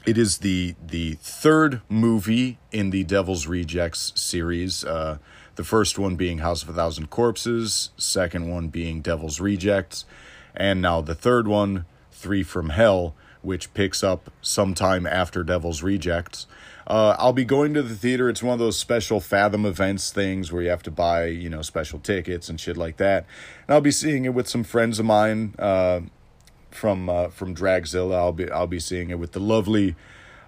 it 0.06 0.16
is 0.16 0.38
the 0.38 0.74
the 0.84 1.14
third 1.20 1.82
movie 1.90 2.58
in 2.72 2.90
the 2.90 3.04
Devil's 3.04 3.46
Rejects 3.46 4.12
series. 4.18 4.82
Uh, 4.82 5.18
the 5.56 5.64
first 5.64 5.98
one 5.98 6.16
being 6.16 6.38
House 6.38 6.62
of 6.62 6.70
a 6.70 6.72
Thousand 6.72 7.10
Corpses, 7.10 7.90
second 7.98 8.48
one 8.48 8.68
being 8.68 9.02
Devil's 9.02 9.38
Rejects, 9.38 10.06
and 10.56 10.80
now 10.80 11.02
the 11.02 11.14
third 11.14 11.46
one, 11.46 11.84
Three 12.20 12.42
from 12.42 12.68
Hell, 12.68 13.14
which 13.42 13.72
picks 13.72 14.04
up 14.04 14.30
sometime 14.42 15.06
after 15.06 15.42
Devil's 15.42 15.82
Rejects. 15.82 16.46
Uh, 16.86 17.14
I'll 17.18 17.32
be 17.32 17.44
going 17.44 17.72
to 17.74 17.82
the 17.82 17.94
theater. 17.94 18.28
It's 18.28 18.42
one 18.42 18.52
of 18.52 18.58
those 18.58 18.78
special 18.78 19.20
Fathom 19.20 19.64
events 19.64 20.10
things 20.10 20.52
where 20.52 20.60
you 20.60 20.70
have 20.70 20.82
to 20.82 20.90
buy, 20.90 21.26
you 21.26 21.48
know, 21.48 21.62
special 21.62 21.98
tickets 21.98 22.48
and 22.48 22.60
shit 22.60 22.76
like 22.76 22.96
that. 22.96 23.26
And 23.66 23.74
I'll 23.74 23.80
be 23.80 23.90
seeing 23.90 24.24
it 24.24 24.34
with 24.34 24.48
some 24.48 24.64
friends 24.64 24.98
of 24.98 25.06
mine 25.06 25.54
uh, 25.58 26.00
from 26.70 27.08
uh, 27.08 27.28
from 27.28 27.54
Dragzilla. 27.54 28.16
I'll 28.16 28.32
be 28.32 28.50
I'll 28.50 28.66
be 28.66 28.80
seeing 28.80 29.10
it 29.10 29.18
with 29.18 29.32
the 29.32 29.40
lovely 29.40 29.94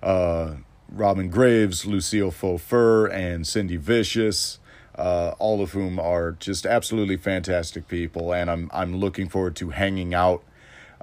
uh, 0.03 0.57
Robin 0.91 1.31
Graves, 1.31 1.87
Lucille 1.87 2.33
Fofer, 2.33 3.11
and 3.13 3.47
Cindy 3.47 3.77
Vicious. 3.77 4.59
Uh, 4.95 5.35
all 5.39 5.63
of 5.63 5.73
whom 5.73 5.99
are 5.99 6.33
just 6.33 6.67
absolutely 6.67 7.17
fantastic 7.17 7.89
people, 7.89 8.35
and 8.35 8.51
I'm 8.51 8.69
I'm 8.75 8.97
looking 8.97 9.29
forward 9.29 9.57
to 9.57 9.71
hanging 9.71 10.13
out 10.13 10.43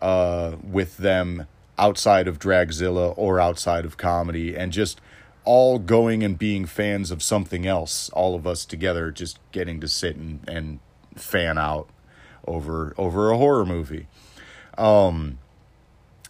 uh, 0.01 0.55
with 0.63 0.97
them 0.97 1.47
outside 1.77 2.27
of 2.27 2.39
Dragzilla 2.39 3.13
or 3.17 3.39
outside 3.39 3.85
of 3.85 3.97
comedy, 3.97 4.55
and 4.55 4.71
just 4.71 4.99
all 5.45 5.79
going 5.79 6.23
and 6.23 6.37
being 6.37 6.65
fans 6.65 7.11
of 7.11 7.23
something 7.23 7.65
else, 7.65 8.09
all 8.09 8.35
of 8.35 8.45
us 8.45 8.65
together 8.65 9.11
just 9.11 9.39
getting 9.51 9.79
to 9.79 9.87
sit 9.87 10.15
and, 10.15 10.47
and 10.47 10.79
fan 11.15 11.57
out 11.57 11.89
over 12.45 12.93
over 12.97 13.31
a 13.31 13.37
horror 13.37 13.65
movie. 13.65 14.07
Um, 14.77 15.39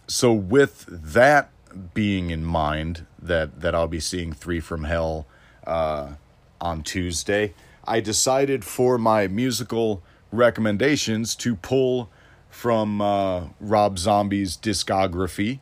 so 0.06 0.32
with 0.32 0.86
that 0.88 1.50
being 1.94 2.30
in 2.30 2.44
mind, 2.44 3.06
that 3.20 3.60
that 3.60 3.74
I'll 3.74 3.88
be 3.88 4.00
seeing 4.00 4.32
Three 4.32 4.60
from 4.60 4.84
Hell 4.84 5.26
uh, 5.66 6.14
on 6.60 6.82
Tuesday, 6.82 7.54
I 7.84 8.00
decided 8.00 8.64
for 8.64 8.98
my 8.98 9.28
musical 9.28 10.02
recommendations 10.32 11.34
to 11.36 11.56
pull 11.56 12.10
from 12.50 13.00
uh, 13.00 13.44
Rob 13.60 13.98
Zombie's 13.98 14.56
discography 14.56 15.60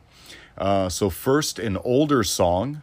Uh, 0.57 0.89
so, 0.89 1.09
first, 1.09 1.57
an 1.57 1.77
older 1.77 2.21
song 2.21 2.81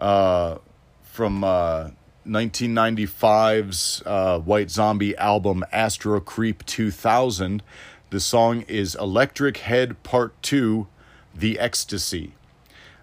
uh, 0.00 0.58
from 1.02 1.44
uh, 1.44 1.90
1995's 2.26 4.02
uh, 4.04 4.40
White 4.40 4.70
Zombie 4.70 5.16
album 5.16 5.64
Astro 5.70 6.20
Creep 6.20 6.66
2000. 6.66 7.62
The 8.10 8.20
song 8.20 8.62
is 8.62 8.96
Electric 8.96 9.58
Head 9.58 10.02
Part 10.02 10.40
2 10.42 10.88
The 11.34 11.58
Ecstasy. 11.58 12.34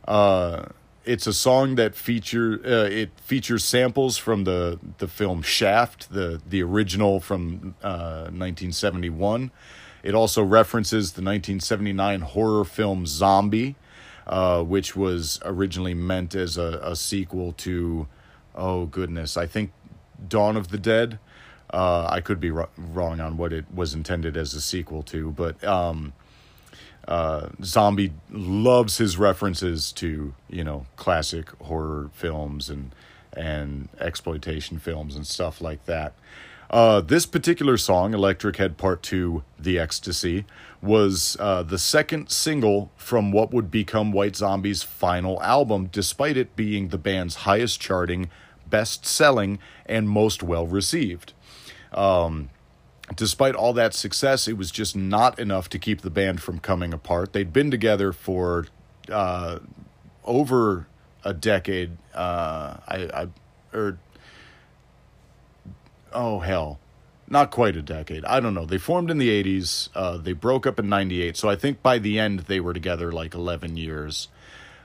Uh, 0.07 0.65
it's 1.05 1.25
a 1.25 1.33
song 1.33 1.75
that 1.75 1.95
feature 1.95 2.59
uh, 2.65 2.87
it 2.89 3.11
features 3.19 3.63
samples 3.63 4.17
from 4.17 4.43
the 4.43 4.79
the 4.99 5.07
film 5.07 5.41
Shaft, 5.41 6.11
the 6.11 6.41
the 6.47 6.61
original 6.61 7.19
from 7.19 7.75
uh, 7.81 8.29
1971. 8.29 9.51
It 10.03 10.15
also 10.15 10.43
references 10.43 11.13
the 11.13 11.21
1979 11.21 12.21
horror 12.21 12.65
film 12.65 13.05
Zombie, 13.05 13.75
uh, 14.27 14.63
which 14.63 14.95
was 14.95 15.39
originally 15.43 15.93
meant 15.93 16.35
as 16.35 16.57
a, 16.57 16.79
a 16.83 16.95
sequel 16.95 17.53
to, 17.53 18.07
oh 18.55 18.85
goodness, 18.85 19.37
I 19.37 19.45
think 19.45 19.71
Dawn 20.27 20.57
of 20.57 20.69
the 20.69 20.77
Dead. 20.77 21.19
Uh, 21.73 22.05
I 22.09 22.19
could 22.19 22.39
be 22.39 22.51
wrong 22.51 23.21
on 23.21 23.37
what 23.37 23.53
it 23.53 23.65
was 23.73 23.93
intended 23.93 24.35
as 24.35 24.53
a 24.53 24.61
sequel 24.61 25.03
to, 25.03 25.31
but 25.31 25.63
um, 25.63 26.11
uh, 27.07 27.47
Zombie 27.63 28.11
loves 28.29 28.97
his 28.97 29.17
references 29.17 29.91
to 29.93 30.33
you 30.49 30.63
know 30.63 30.85
classic 30.97 31.49
horror 31.61 32.09
films 32.13 32.69
and 32.69 32.93
and 33.33 33.87
exploitation 33.99 34.79
films 34.79 35.15
and 35.15 35.25
stuff 35.25 35.61
like 35.61 35.85
that. 35.85 36.13
Uh, 36.71 37.01
this 37.01 37.25
particular 37.25 37.75
song, 37.75 38.13
Electric 38.13 38.55
Head 38.55 38.77
Part 38.77 39.03
2, 39.03 39.43
The 39.59 39.77
Ecstasy, 39.77 40.45
was 40.81 41.35
uh, 41.37 41.63
the 41.63 41.77
second 41.77 42.29
single 42.29 42.91
from 42.95 43.33
what 43.33 43.51
would 43.51 43.69
become 43.69 44.13
White 44.13 44.37
Zombie's 44.37 44.81
final 44.81 45.41
album, 45.43 45.89
despite 45.91 46.37
it 46.37 46.55
being 46.55 46.87
the 46.87 46.97
band's 46.97 47.35
highest 47.35 47.81
charting, 47.81 48.29
best 48.69 49.05
selling, 49.05 49.59
and 49.85 50.07
most 50.07 50.41
well 50.41 50.65
received. 50.65 51.33
Um, 51.91 52.49
despite 53.17 53.53
all 53.53 53.73
that 53.73 53.93
success, 53.93 54.47
it 54.47 54.57
was 54.57 54.71
just 54.71 54.95
not 54.95 55.37
enough 55.39 55.67
to 55.69 55.77
keep 55.77 56.01
the 56.01 56.09
band 56.09 56.41
from 56.41 56.59
coming 56.59 56.93
apart. 56.93 57.33
They'd 57.33 57.51
been 57.51 57.69
together 57.69 58.13
for 58.13 58.67
uh, 59.09 59.59
over 60.23 60.87
a 61.25 61.33
decade. 61.33 61.97
Uh, 62.13 62.77
I, 62.87 63.09
I, 63.13 63.27
or 63.77 63.97
oh 66.13 66.39
hell, 66.39 66.79
not 67.27 67.51
quite 67.51 67.75
a 67.75 67.81
decade. 67.81 68.25
I 68.25 68.39
don't 68.39 68.53
know. 68.53 68.65
They 68.65 68.77
formed 68.77 69.09
in 69.09 69.17
the 69.17 69.29
'80s. 69.43 69.89
Uh, 69.95 70.17
they 70.17 70.33
broke 70.33 70.67
up 70.67 70.79
in 70.79 70.89
'98. 70.89 71.37
So 71.37 71.49
I 71.49 71.55
think 71.55 71.81
by 71.81 71.97
the 71.97 72.19
end 72.19 72.41
they 72.41 72.59
were 72.59 72.73
together 72.73 73.11
like 73.11 73.33
11 73.33 73.77
years. 73.77 74.27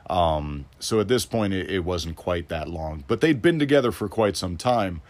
Um, 0.09 0.67
so 0.79 1.01
at 1.01 1.09
this 1.09 1.27
point 1.27 1.53
it, 1.53 1.69
it, 1.69 1.81
wasn't 1.81 2.15
quite 2.15 2.49
that 2.49 2.69
long, 2.69 3.03
but 3.09 3.21
they'd 3.21 3.43
been 3.43 3.59
together 3.59 3.91
for 3.91 4.09
quite 4.09 4.37
some 4.37 4.57
time. 4.57 5.03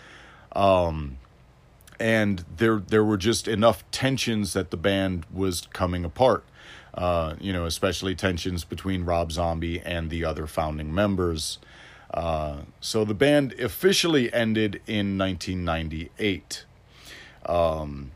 Um, 0.53 1.19
and 2.01 2.45
there 2.57 2.79
there 2.79 3.05
were 3.05 3.17
just 3.19 3.47
enough 3.47 3.85
tensions 3.91 4.53
that 4.55 4.71
the 4.71 4.77
band 4.77 5.27
was 5.33 5.69
coming 5.73 6.05
apart. 6.05 6.45
Uh, 6.95 7.35
you 7.41 7.53
know, 7.53 7.67
especially 7.67 8.15
tensions 8.15 8.65
between 8.65 9.05
Rob 9.05 9.31
Zombie 9.31 9.81
and 9.81 10.09
the 10.09 10.25
other 10.25 10.47
founding 10.47 10.95
members. 10.95 11.59
Uh, 12.17 12.63
so 12.81 13.05
the 13.05 13.15
band 13.15 13.53
officially 13.61 14.33
ended 14.33 14.81
in 14.87 15.19
1998. 15.19 16.65
Um, 17.45 18.13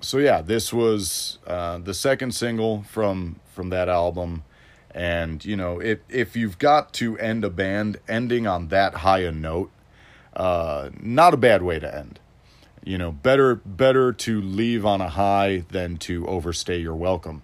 so 0.00 0.16
yeah, 0.16 0.40
this 0.40 0.72
was 0.72 1.38
uh, 1.46 1.76
the 1.78 1.92
second 1.92 2.34
single 2.34 2.82
from 2.84 3.36
from 3.52 3.68
that 3.68 3.88
album, 3.88 4.44
and 4.92 5.44
you 5.44 5.56
know, 5.56 5.78
if 5.78 5.98
if 6.08 6.36
you've 6.36 6.58
got 6.58 6.94
to 6.94 7.18
end 7.18 7.44
a 7.44 7.50
band, 7.50 7.98
ending 8.08 8.46
on 8.46 8.68
that 8.68 8.94
high 8.94 9.20
a 9.20 9.32
note, 9.32 9.70
uh, 10.34 10.88
not 10.98 11.34
a 11.34 11.36
bad 11.36 11.62
way 11.62 11.78
to 11.78 11.94
end. 11.94 12.18
You 12.82 12.96
know 12.96 13.12
better 13.12 13.56
better 13.56 14.12
to 14.12 14.40
leave 14.40 14.86
on 14.86 15.02
a 15.02 15.10
high 15.10 15.64
than 15.70 15.98
to 15.98 16.26
overstay 16.26 16.78
your 16.78 16.94
welcome 16.94 17.42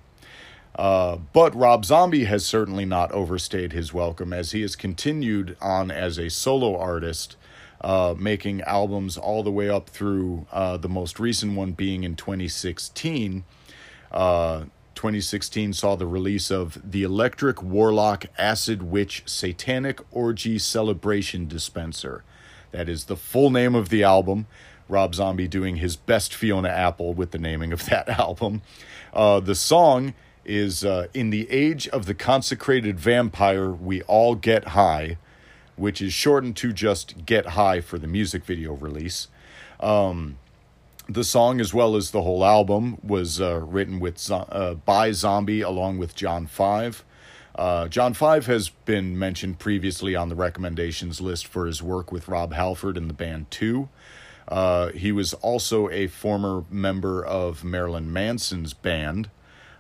uh, 0.77 1.17
but 1.33 1.55
Rob 1.55 1.85
Zombie 1.85 2.25
has 2.25 2.45
certainly 2.47 2.85
not 2.85 3.13
overstayed 3.13 3.73
his 3.73 3.93
welcome 3.93 4.33
as 4.33 4.53
he 4.53 4.63
has 4.63 4.75
continued 4.75 5.57
on 5.61 5.91
as 5.91 6.19
a 6.19 6.31
solo 6.31 6.79
artist, 6.79 7.37
uh, 7.83 8.15
making 8.19 8.63
albums 8.63 9.19
all 9.19 9.43
the 9.43 9.51
way 9.51 9.69
up 9.69 9.89
through 9.91 10.47
uh, 10.51 10.77
the 10.77 10.89
most 10.89 11.21
recent 11.21 11.55
one 11.55 11.73
being 11.73 12.05
in 12.05 12.17
2016. 12.17 13.45
Uh, 14.11 14.65
2016 14.95 15.73
saw 15.73 15.97
the 15.97 16.07
release 16.07 16.51
of 16.51 16.79
The 16.91 17.03
Electric 17.03 17.63
Warlock 17.63 18.27
Acid 18.39 18.83
Witch 18.83 19.23
Satanic 19.27 20.01
Orgy 20.11 20.59
Celebration 20.59 21.49
Dispenser. 21.49 22.25
That 22.71 22.89
is 22.89 23.05
the 23.05 23.17
full 23.17 23.51
name 23.51 23.75
of 23.75 23.89
the 23.89 24.03
album. 24.03 24.47
Rob 24.89 25.15
Zombie 25.15 25.49
doing 25.49 25.77
his 25.77 25.97
best 25.97 26.35
Fiona 26.35 26.69
Apple 26.69 27.15
with 27.15 27.31
the 27.31 27.39
naming 27.39 27.73
of 27.73 27.87
that 27.87 28.09
album. 28.21 28.63
Uh, 29.13 29.41
the 29.41 29.55
song 29.55 30.15
is 30.45 30.85
uh, 30.85 31.09
In 31.15 31.31
the 31.31 31.51
Age 31.51 31.89
of 31.89 32.07
the 32.07 32.15
Consecrated 32.15 32.99
Vampire, 32.99 33.71
We 33.71 34.03
All 34.03 34.35
Get 34.35 34.69
High, 34.69 35.19
which 35.77 36.01
is 36.01 36.13
shortened 36.13 36.57
to 36.57 36.73
just 36.73 37.25
Get 37.27 37.47
High 37.47 37.81
for 37.81 37.99
the 37.99 38.07
music 38.07 38.45
video 38.45 38.73
release. 38.75 39.29
Um, 39.81 40.39
the 41.09 41.25
song, 41.25 41.61
as 41.61 41.75
well 41.75 41.97
as 41.97 42.11
the 42.11 42.23
whole 42.23 42.45
album, 42.45 42.99
was 43.03 43.41
uh, 43.41 43.61
written 43.61 44.01
with 44.01 44.31
uh, 44.31 44.75
by 44.75 45.13
Zombie 45.13 45.61
along 45.61 45.99
with 45.99 46.15
John 46.15 46.47
Five. 46.47 47.05
Uh, 47.55 47.89
John 47.89 48.15
Five 48.15 48.47
has 48.47 48.69
been 48.69 49.19
mentioned 49.19 49.59
previously 49.59 50.15
on 50.15 50.29
the 50.29 50.35
recommendations 50.35 51.21
list 51.21 51.47
for 51.47 51.67
his 51.67 51.83
work 51.83 52.13
with 52.13 52.29
Rob 52.29 52.53
Halford 52.53 52.97
and 52.97 53.11
the 53.11 53.15
band 53.15 53.51
Two. 53.51 53.89
Uh, 54.49 54.89
he 54.89 55.13
was 55.13 55.35
also 55.35 55.89
a 55.91 56.07
former 56.07 56.65
member 56.71 57.25
of 57.25 57.65
Marilyn 57.65 58.13
Manson's 58.13 58.73
band. 58.73 59.31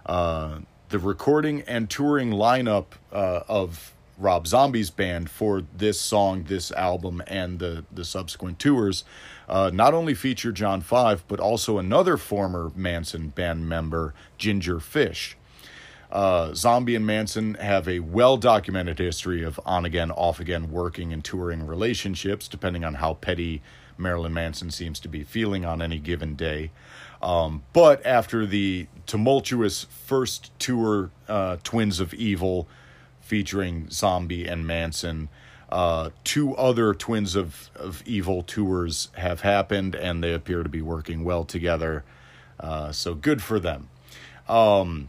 Uh, 0.04 0.60
the 0.88 0.98
recording 0.98 1.62
and 1.62 1.88
touring 1.88 2.30
lineup 2.30 2.86
uh, 3.12 3.40
of 3.48 3.92
Rob 4.18 4.46
Zombie's 4.46 4.90
band 4.90 5.30
for 5.30 5.62
this 5.76 6.00
song, 6.00 6.44
this 6.44 6.70
album, 6.72 7.22
and 7.26 7.58
the, 7.58 7.84
the 7.92 8.04
subsequent 8.04 8.58
tours 8.58 9.04
uh, 9.48 9.70
not 9.72 9.92
only 9.92 10.14
feature 10.14 10.50
John 10.50 10.80
Five, 10.80 11.24
but 11.28 11.38
also 11.38 11.76
another 11.76 12.16
former 12.16 12.72
Manson 12.74 13.28
band 13.28 13.68
member, 13.68 14.14
Ginger 14.38 14.80
Fish. 14.80 15.36
Uh, 16.10 16.54
Zombie 16.54 16.94
and 16.94 17.06
Manson 17.06 17.54
have 17.54 17.86
a 17.86 18.00
well 18.00 18.36
documented 18.36 18.98
history 18.98 19.42
of 19.42 19.60
on 19.66 19.84
again, 19.84 20.10
off 20.10 20.40
again 20.40 20.70
working 20.70 21.12
and 21.12 21.22
touring 21.22 21.66
relationships, 21.66 22.48
depending 22.48 22.84
on 22.84 22.94
how 22.94 23.14
petty 23.14 23.62
Marilyn 23.98 24.32
Manson 24.32 24.70
seems 24.70 24.98
to 25.00 25.08
be 25.08 25.22
feeling 25.22 25.64
on 25.64 25.82
any 25.82 25.98
given 25.98 26.34
day. 26.34 26.70
Um, 27.22 27.62
but 27.72 28.04
after 28.04 28.46
the 28.46 28.88
tumultuous 29.06 29.84
first 29.84 30.50
tour, 30.58 31.10
uh, 31.28 31.56
Twins 31.62 32.00
of 32.00 32.12
Evil, 32.14 32.66
featuring 33.20 33.88
Zombie 33.90 34.46
and 34.46 34.66
Manson, 34.66 35.28
uh, 35.70 36.10
two 36.24 36.54
other 36.56 36.92
Twins 36.92 37.36
of, 37.36 37.70
of 37.76 38.02
Evil 38.06 38.42
tours 38.42 39.08
have 39.14 39.42
happened, 39.42 39.94
and 39.94 40.22
they 40.22 40.34
appear 40.34 40.62
to 40.62 40.68
be 40.68 40.82
working 40.82 41.24
well 41.24 41.44
together. 41.44 42.04
Uh, 42.58 42.92
so 42.92 43.14
good 43.14 43.42
for 43.42 43.58
them. 43.58 43.88
Um, 44.48 45.08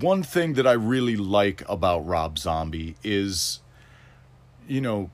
one 0.00 0.22
thing 0.22 0.54
that 0.54 0.66
I 0.66 0.72
really 0.72 1.16
like 1.16 1.62
about 1.68 2.06
Rob 2.06 2.38
Zombie 2.38 2.96
is, 3.02 3.60
you 4.68 4.80
know, 4.80 5.10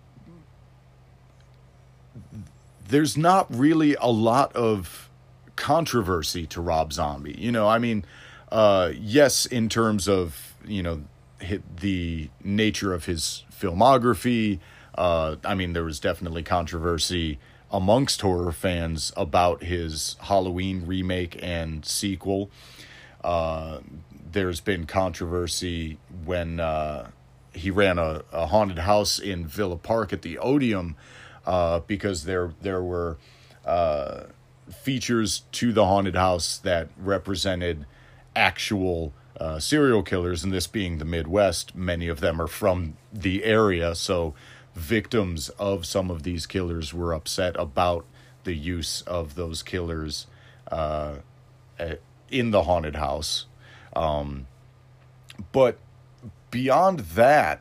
there's 2.89 3.17
not 3.17 3.47
really 3.55 3.97
a 4.01 4.11
lot 4.11 4.55
of 4.55 5.11
controversy 5.57 6.47
to 6.49 6.61
Rob 6.61 6.93
Zombie. 6.93 7.37
You 7.39 7.53
know, 7.53 7.69
I 7.69 7.79
mean, 7.79 8.05
uh, 8.51 8.93
yes, 8.99 9.47
in 9.47 9.69
terms 9.69 10.09
of 10.09 10.55
you 10.67 10.83
know 10.83 11.05
the 11.81 12.31
nature 12.43 12.95
of 12.95 13.05
his 13.05 13.45
filmography. 13.53 14.61
Uh, 14.97 15.37
I 15.45 15.55
mean, 15.55 15.73
there 15.73 15.85
was 15.85 16.01
definitely 16.01 16.43
controversy 16.43 17.39
amongst 17.71 18.21
horror 18.21 18.53
fans 18.53 19.13
about 19.17 19.65
his 19.65 20.17
Halloween 20.21 20.87
remake 20.87 21.39
and 21.43 21.85
sequel. 21.85 22.51
Uh, 23.23 23.81
there's 24.31 24.61
been 24.61 24.87
controversy 24.87 25.99
when 26.25 26.61
uh, 26.61 27.11
he 27.53 27.71
ran 27.71 27.99
a, 27.99 28.23
a 28.33 28.47
haunted 28.47 28.79
house 28.79 29.19
in 29.19 29.47
Villa 29.47 29.77
Park 29.77 30.13
at 30.13 30.23
the 30.23 30.39
Odeum 30.39 30.95
uh, 31.47 31.81
because 31.81 32.25
there 32.25 32.53
there 32.63 32.83
were 32.83 33.17
uh, 33.65 34.25
features 34.71 35.43
to 35.53 35.73
the 35.73 35.87
haunted 35.87 36.17
house 36.17 36.59
that 36.59 36.89
represented 36.99 37.87
actual 38.35 39.13
uh, 39.39 39.59
serial 39.59 40.03
killers, 40.03 40.45
and 40.45 40.53
this 40.53 40.67
being 40.67 40.99
the 40.99 41.05
Midwest, 41.05 41.75
many 41.75 42.09
of 42.09 42.21
them 42.21 42.41
are 42.41 42.47
from 42.47 42.97
the 43.13 43.45
area, 43.45 43.95
so 43.95 44.35
victims 44.75 45.49
of 45.51 45.87
some 45.87 46.11
of 46.11 46.23
these 46.23 46.47
killers 46.47 46.93
were 46.93 47.13
upset 47.13 47.55
about 47.59 48.05
the 48.45 48.55
use 48.55 49.03
of 49.03 49.35
those 49.35 49.63
killers 49.63 50.27
uh, 50.71 51.17
in 52.31 52.51
the 52.51 52.63
haunted 52.65 52.97
house. 52.97 53.47
Um, 53.95 54.47
but 55.53 55.79
beyond 56.51 57.01
that, 57.01 57.61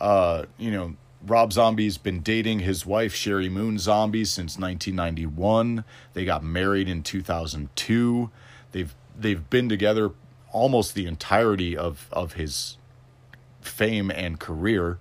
uh, 0.00 0.44
you 0.58 0.70
know, 0.70 0.96
Rob 1.26 1.52
Zombie's 1.52 1.98
been 1.98 2.20
dating 2.20 2.60
his 2.60 2.86
wife 2.86 3.14
Sheri 3.14 3.50
Moon 3.50 3.78
Zombie 3.78 4.24
since 4.24 4.58
1991. 4.58 5.84
They 6.14 6.24
got 6.24 6.42
married 6.42 6.88
in 6.88 7.02
2002. 7.02 8.30
They've 8.72 8.94
they've 9.18 9.50
been 9.50 9.68
together 9.68 10.12
almost 10.52 10.94
the 10.94 11.06
entirety 11.06 11.76
of 11.76 12.08
of 12.12 12.34
his 12.34 12.78
fame 13.60 14.10
and 14.10 14.40
career. 14.40 14.98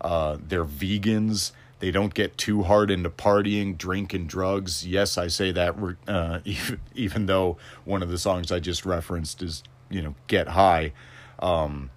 Uh, 0.00 0.38
they're 0.40 0.64
vegans. 0.64 1.52
They 1.78 1.90
don't 1.90 2.12
get 2.12 2.36
too 2.36 2.64
hard 2.64 2.90
into 2.90 3.08
partying, 3.08 3.76
drinking, 3.76 4.26
drugs. 4.26 4.86
Yes, 4.86 5.16
I 5.16 5.28
say 5.28 5.50
that 5.52 5.76
uh, 6.06 6.40
even, 6.44 6.80
even 6.94 7.26
though 7.26 7.56
one 7.84 8.02
of 8.02 8.10
the 8.10 8.18
songs 8.18 8.52
I 8.52 8.60
just 8.60 8.84
referenced 8.84 9.42
is, 9.42 9.62
you 9.88 10.02
know, 10.02 10.14
Get 10.26 10.48
High. 10.48 10.92
Um, 11.38 11.90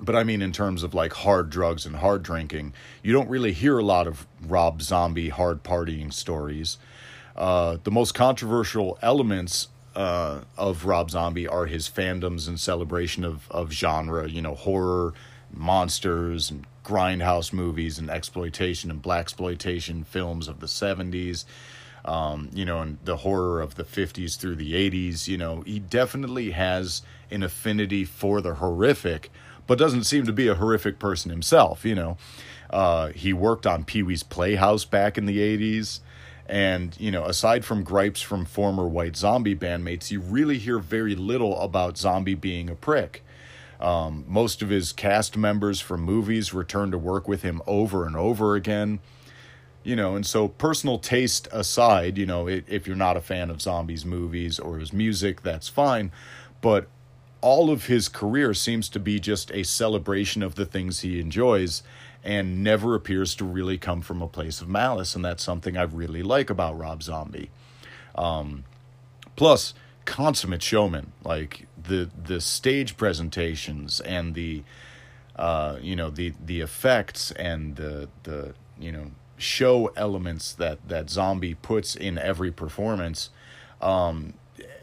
but 0.00 0.16
I 0.16 0.24
mean, 0.24 0.42
in 0.42 0.52
terms 0.52 0.82
of 0.82 0.94
like 0.94 1.12
hard 1.12 1.50
drugs 1.50 1.86
and 1.86 1.96
hard 1.96 2.22
drinking, 2.22 2.72
you 3.02 3.12
don't 3.12 3.28
really 3.28 3.52
hear 3.52 3.78
a 3.78 3.84
lot 3.84 4.06
of 4.06 4.26
Rob 4.46 4.82
Zombie 4.82 5.28
hard 5.28 5.62
partying 5.62 6.12
stories. 6.12 6.78
Uh, 7.36 7.78
the 7.82 7.90
most 7.90 8.12
controversial 8.14 8.98
elements 9.02 9.68
uh, 9.94 10.40
of 10.56 10.84
Rob 10.84 11.10
Zombie 11.10 11.46
are 11.46 11.66
his 11.66 11.88
fandoms 11.88 12.48
and 12.48 12.58
celebration 12.58 13.24
of, 13.24 13.50
of 13.50 13.72
genre, 13.72 14.28
you 14.28 14.42
know, 14.42 14.54
horror, 14.54 15.14
monsters, 15.52 16.50
and 16.50 16.66
grindhouse 16.84 17.52
movies 17.52 17.98
and 17.98 18.10
exploitation 18.10 18.90
and 18.90 19.00
black 19.00 19.20
exploitation 19.20 20.04
films 20.04 20.48
of 20.48 20.60
the 20.60 20.66
70s. 20.66 21.44
Um, 22.04 22.50
you 22.52 22.66
know, 22.66 22.80
and 22.80 22.98
the 23.02 23.16
horror 23.18 23.62
of 23.62 23.76
the 23.76 23.84
50s 23.84 24.36
through 24.36 24.56
the 24.56 24.74
80s. 24.74 25.26
You 25.26 25.38
know, 25.38 25.62
he 25.62 25.78
definitely 25.78 26.50
has 26.50 27.00
an 27.30 27.42
affinity 27.42 28.04
for 28.04 28.42
the 28.42 28.56
horrific, 28.56 29.32
but 29.66 29.78
doesn't 29.78 30.04
seem 30.04 30.26
to 30.26 30.32
be 30.32 30.48
a 30.48 30.54
horrific 30.54 30.98
person 30.98 31.30
himself. 31.30 31.84
You 31.84 31.94
know, 31.94 32.16
uh, 32.70 33.08
he 33.08 33.32
worked 33.32 33.66
on 33.66 33.84
Pee 33.84 34.02
Wee's 34.02 34.22
Playhouse 34.22 34.84
back 34.84 35.16
in 35.18 35.26
the 35.26 35.38
80s. 35.38 36.00
And, 36.46 36.94
you 37.00 37.10
know, 37.10 37.24
aside 37.24 37.64
from 37.64 37.84
gripes 37.84 38.20
from 38.20 38.44
former 38.44 38.86
white 38.86 39.16
zombie 39.16 39.56
bandmates, 39.56 40.10
you 40.10 40.20
really 40.20 40.58
hear 40.58 40.78
very 40.78 41.14
little 41.14 41.58
about 41.58 41.96
Zombie 41.96 42.34
being 42.34 42.68
a 42.68 42.74
prick. 42.74 43.24
Um, 43.80 44.24
most 44.28 44.62
of 44.62 44.68
his 44.68 44.92
cast 44.92 45.36
members 45.36 45.80
from 45.80 46.02
movies 46.02 46.52
return 46.52 46.90
to 46.90 46.98
work 46.98 47.26
with 47.26 47.42
him 47.42 47.62
over 47.66 48.06
and 48.06 48.16
over 48.16 48.56
again. 48.56 49.00
You 49.82 49.96
know, 49.96 50.16
and 50.16 50.24
so 50.24 50.48
personal 50.48 50.98
taste 50.98 51.48
aside, 51.52 52.16
you 52.16 52.24
know, 52.24 52.48
if 52.48 52.86
you're 52.86 52.96
not 52.96 53.18
a 53.18 53.20
fan 53.20 53.50
of 53.50 53.60
Zombie's 53.60 54.04
movies 54.04 54.58
or 54.58 54.78
his 54.78 54.92
music, 54.92 55.42
that's 55.42 55.68
fine. 55.68 56.10
But 56.62 56.88
all 57.44 57.68
of 57.68 57.84
his 57.84 58.08
career 58.08 58.54
seems 58.54 58.88
to 58.88 58.98
be 58.98 59.20
just 59.20 59.50
a 59.50 59.62
celebration 59.64 60.42
of 60.42 60.54
the 60.54 60.64
things 60.64 61.00
he 61.00 61.20
enjoys 61.20 61.82
and 62.24 62.64
never 62.64 62.94
appears 62.94 63.34
to 63.34 63.44
really 63.44 63.76
come 63.76 64.00
from 64.00 64.22
a 64.22 64.26
place 64.26 64.62
of 64.62 64.68
malice. 64.68 65.14
And 65.14 65.22
that's 65.22 65.44
something 65.44 65.76
I 65.76 65.82
really 65.82 66.22
like 66.22 66.48
about 66.48 66.78
Rob 66.78 67.02
Zombie. 67.02 67.50
Um, 68.14 68.64
plus, 69.36 69.74
consummate 70.06 70.62
showman. 70.62 71.12
Like 71.22 71.66
the 71.76 72.08
the 72.24 72.40
stage 72.40 72.96
presentations 72.96 74.00
and 74.00 74.34
the 74.34 74.62
uh, 75.36 75.76
you 75.82 75.94
know 75.94 76.08
the 76.08 76.32
the 76.42 76.62
effects 76.62 77.30
and 77.32 77.76
the 77.76 78.08
the 78.22 78.54
you 78.80 78.90
know 78.90 79.10
show 79.36 79.88
elements 79.96 80.54
that 80.54 80.88
that 80.88 81.10
Zombie 81.10 81.56
puts 81.56 81.94
in 81.94 82.16
every 82.16 82.50
performance. 82.50 83.28
Um, 83.82 84.32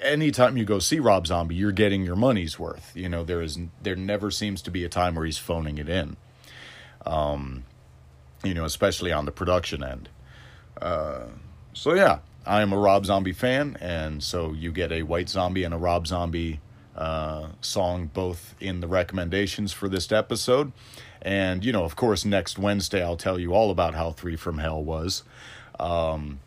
anytime 0.01 0.57
you 0.57 0.65
go 0.65 0.79
see 0.79 0.99
Rob 0.99 1.27
Zombie, 1.27 1.55
you're 1.55 1.71
getting 1.71 2.03
your 2.03 2.15
money's 2.15 2.59
worth. 2.59 2.91
You 2.95 3.09
know, 3.09 3.23
there 3.23 3.41
is 3.41 3.59
there 3.81 3.95
never 3.95 4.31
seems 4.31 4.61
to 4.63 4.71
be 4.71 4.83
a 4.83 4.89
time 4.89 5.15
where 5.15 5.25
he's 5.25 5.37
phoning 5.37 5.77
it 5.77 5.89
in. 5.89 6.17
Um, 7.05 7.63
you 8.43 8.53
know, 8.53 8.65
especially 8.65 9.11
on 9.11 9.25
the 9.25 9.31
production 9.31 9.83
end. 9.83 10.09
Uh, 10.81 11.27
so 11.73 11.93
yeah, 11.93 12.19
I 12.45 12.61
am 12.61 12.73
a 12.73 12.77
Rob 12.77 13.05
Zombie 13.05 13.33
fan, 13.33 13.77
and 13.79 14.23
so 14.23 14.53
you 14.53 14.71
get 14.71 14.91
a 14.91 15.03
White 15.03 15.29
Zombie 15.29 15.63
and 15.63 15.73
a 15.73 15.77
Rob 15.77 16.07
Zombie 16.07 16.59
uh, 16.95 17.47
song 17.61 18.09
both 18.13 18.55
in 18.59 18.81
the 18.81 18.87
recommendations 18.87 19.71
for 19.71 19.87
this 19.87 20.11
episode. 20.11 20.71
And, 21.21 21.63
you 21.63 21.71
know, 21.71 21.83
of 21.83 21.95
course, 21.95 22.25
next 22.25 22.57
Wednesday 22.57 23.03
I'll 23.03 23.17
tell 23.17 23.39
you 23.39 23.53
all 23.53 23.71
about 23.71 23.93
how 23.93 24.11
Three 24.11 24.35
from 24.35 24.57
Hell 24.57 24.83
was. 24.83 25.23
Um, 25.79 26.39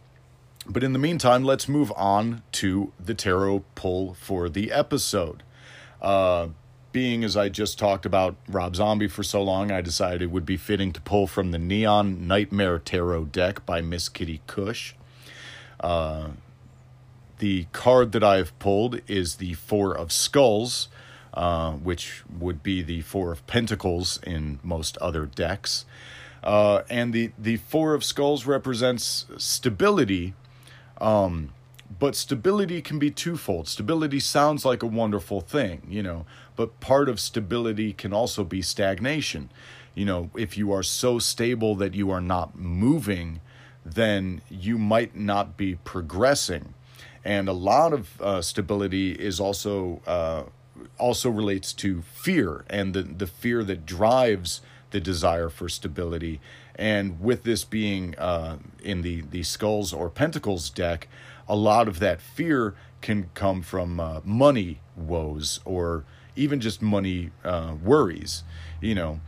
but 0.67 0.83
in 0.83 0.93
the 0.93 0.99
meantime, 0.99 1.45
let's 1.45 1.69
move 1.69 1.93
on 1.97 2.43
to 2.53 2.93
the 2.99 3.15
tarot 3.15 3.65
pull 3.75 4.15
for 4.15 4.49
the 4.49 4.73
episode. 4.73 5.43
Uh, 6.01 6.49
being 6.93 7.25
as 7.25 7.37
I 7.37 7.49
just 7.49 7.79
talked 7.79 8.07
about 8.07 8.37
Rob 8.49 8.77
Zombie 8.77 9.09
for 9.09 9.25
so 9.25 9.43
long, 9.43 9.73
I 9.73 9.81
decided 9.81 10.23
it 10.23 10.31
would 10.31 10.47
be 10.47 10.57
fitting 10.57 10.93
to 10.93 11.01
pull 11.01 11.27
from 11.27 11.51
the 11.51 11.59
Neon 11.59 12.29
Nightmare 12.29 12.79
Tarot 12.79 13.25
deck 13.25 13.67
by 13.67 13.81
Miss 13.81 14.09
Kitty 14.09 14.41
Cush. 14.47 14.95
Uh, 15.81 16.29
the 17.39 17.67
card 17.73 18.13
that 18.13 18.23
I've 18.23 18.57
pulled 18.61 19.01
is 19.09 19.37
the 19.37 19.55
Four 19.55 19.97
of 19.97 20.13
Skulls, 20.13 20.89
uh, 21.35 21.73
which 21.73 22.23
would 22.31 22.63
be 22.63 22.81
the 22.81 23.01
Four 23.01 23.33
of 23.33 23.45
Pentacles 23.49 24.21
in 24.23 24.61
most 24.63 24.97
other 24.99 25.27
decks. 25.27 25.85
Uh, 26.45 26.83
and 26.89 27.13
the, 27.13 27.33
the 27.37 27.57
Four 27.57 27.95
of 27.95 28.05
Skulls 28.05 28.47
represents 28.47 29.27
stability, 29.37 30.35
um, 31.01 31.51
but 31.99 32.17
stability 32.17 32.83
can 32.83 32.99
be 32.99 33.11
twofold. 33.11 33.69
Stability 33.69 34.21
sounds 34.21 34.65
like 34.65 34.83
a 34.83 34.87
wonderful 34.87 35.41
thing, 35.41 35.83
you 35.89 36.03
know, 36.03 36.27
but 36.57 36.81
part 36.81 37.09
of 37.09 37.21
stability 37.21 37.93
can 37.93 38.13
also 38.13 38.45
be 38.45 38.63
stagnation. 38.63 39.51
You 39.95 40.05
know, 40.05 40.31
if 40.37 40.57
you 40.59 40.73
are 40.73 40.83
so 40.83 41.19
stable 41.19 41.75
that 41.77 41.95
you 41.95 42.11
are 42.11 42.21
not 42.21 42.59
moving, 42.59 43.41
then 43.85 44.41
you 44.49 44.79
might 44.79 45.15
not 45.15 45.57
be 45.57 45.77
progressing 45.77 46.75
and 47.25 47.49
a 47.49 47.53
lot 47.53 47.93
of 47.93 48.21
uh, 48.21 48.43
stability 48.43 49.13
is 49.13 49.41
also 49.41 50.03
uh, 50.07 50.45
also 50.99 51.31
relates 51.31 51.73
to 51.73 52.03
fear 52.03 52.65
and 52.69 52.95
the 52.95 53.03
the 53.03 53.27
fear 53.27 53.65
that 53.65 53.87
drives 53.87 54.61
the 54.95 55.01
desire 55.01 55.49
for 55.49 55.69
stability. 55.69 56.41
And 56.77 57.21
with 57.21 57.43
this 57.43 57.65
being 57.65 58.17
uh, 58.17 58.59
in 58.83 59.03
the 59.03 59.23
the 59.23 59.43
skulls 59.43 59.93
or 59.93 60.09
pentacles 60.09 60.71
deck, 60.71 61.09
a 61.49 61.57
lot 61.57 61.89
of 61.89 61.99
that 61.99 62.21
fear 62.21 62.77
can 63.03 63.29
come 63.35 63.61
from 63.61 63.99
uh, 63.99 64.21
money 64.25 64.81
woes 64.97 65.59
or 65.65 66.05
even 66.37 66.61
just 66.61 66.81
money 66.81 67.33
uh, 67.45 67.75
worries, 67.83 68.45
you 68.81 68.95
know. 68.95 69.21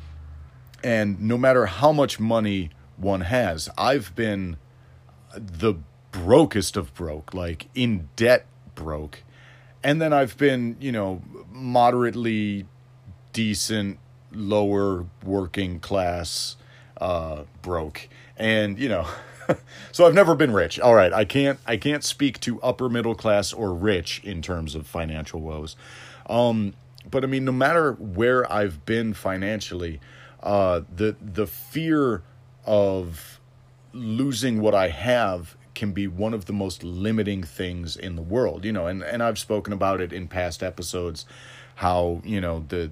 And 0.84 1.20
no 1.20 1.36
matter 1.36 1.66
how 1.66 1.90
much 1.90 2.20
money 2.20 2.70
one 2.96 3.22
has, 3.22 3.68
I've 3.76 4.14
been 4.14 4.58
the 5.34 5.74
brokest 6.12 6.76
of 6.76 6.94
broke, 6.94 7.34
like 7.34 7.66
in 7.74 8.08
debt 8.14 8.46
broke. 8.76 9.24
And 9.82 10.00
then 10.00 10.12
I've 10.12 10.36
been, 10.36 10.76
you 10.78 10.92
know, 10.92 11.22
moderately 11.50 12.66
decent, 13.32 13.98
lower 14.36 15.06
working 15.24 15.80
class 15.80 16.56
uh, 17.00 17.44
broke. 17.62 18.08
And, 18.36 18.78
you 18.78 18.88
know, 18.88 19.06
so 19.92 20.06
I've 20.06 20.14
never 20.14 20.34
been 20.34 20.52
rich. 20.52 20.78
All 20.78 20.94
right, 20.94 21.12
I 21.12 21.24
can't 21.24 21.58
I 21.66 21.76
can't 21.76 22.04
speak 22.04 22.40
to 22.40 22.60
upper 22.62 22.88
middle 22.88 23.14
class 23.14 23.52
or 23.52 23.72
rich 23.72 24.20
in 24.24 24.42
terms 24.42 24.74
of 24.74 24.86
financial 24.86 25.40
woes. 25.40 25.76
Um, 26.28 26.74
but 27.08 27.24
I 27.24 27.26
mean, 27.26 27.44
no 27.44 27.52
matter 27.52 27.92
where 27.92 28.50
I've 28.50 28.84
been 28.84 29.14
financially, 29.14 30.00
uh, 30.42 30.82
the 30.94 31.16
the 31.20 31.46
fear 31.46 32.22
of 32.64 33.40
losing 33.92 34.60
what 34.60 34.74
I 34.74 34.88
have 34.88 35.56
can 35.74 35.92
be 35.92 36.06
one 36.06 36.34
of 36.34 36.46
the 36.46 36.52
most 36.52 36.82
limiting 36.82 37.42
things 37.42 37.96
in 37.96 38.16
the 38.16 38.22
world 38.22 38.64
you 38.64 38.72
know 38.72 38.86
and 38.86 39.02
and 39.02 39.22
I've 39.22 39.38
spoken 39.38 39.72
about 39.72 40.00
it 40.00 40.12
in 40.12 40.26
past 40.26 40.62
episodes 40.62 41.26
how 41.76 42.22
you 42.24 42.40
know 42.40 42.64
the 42.68 42.90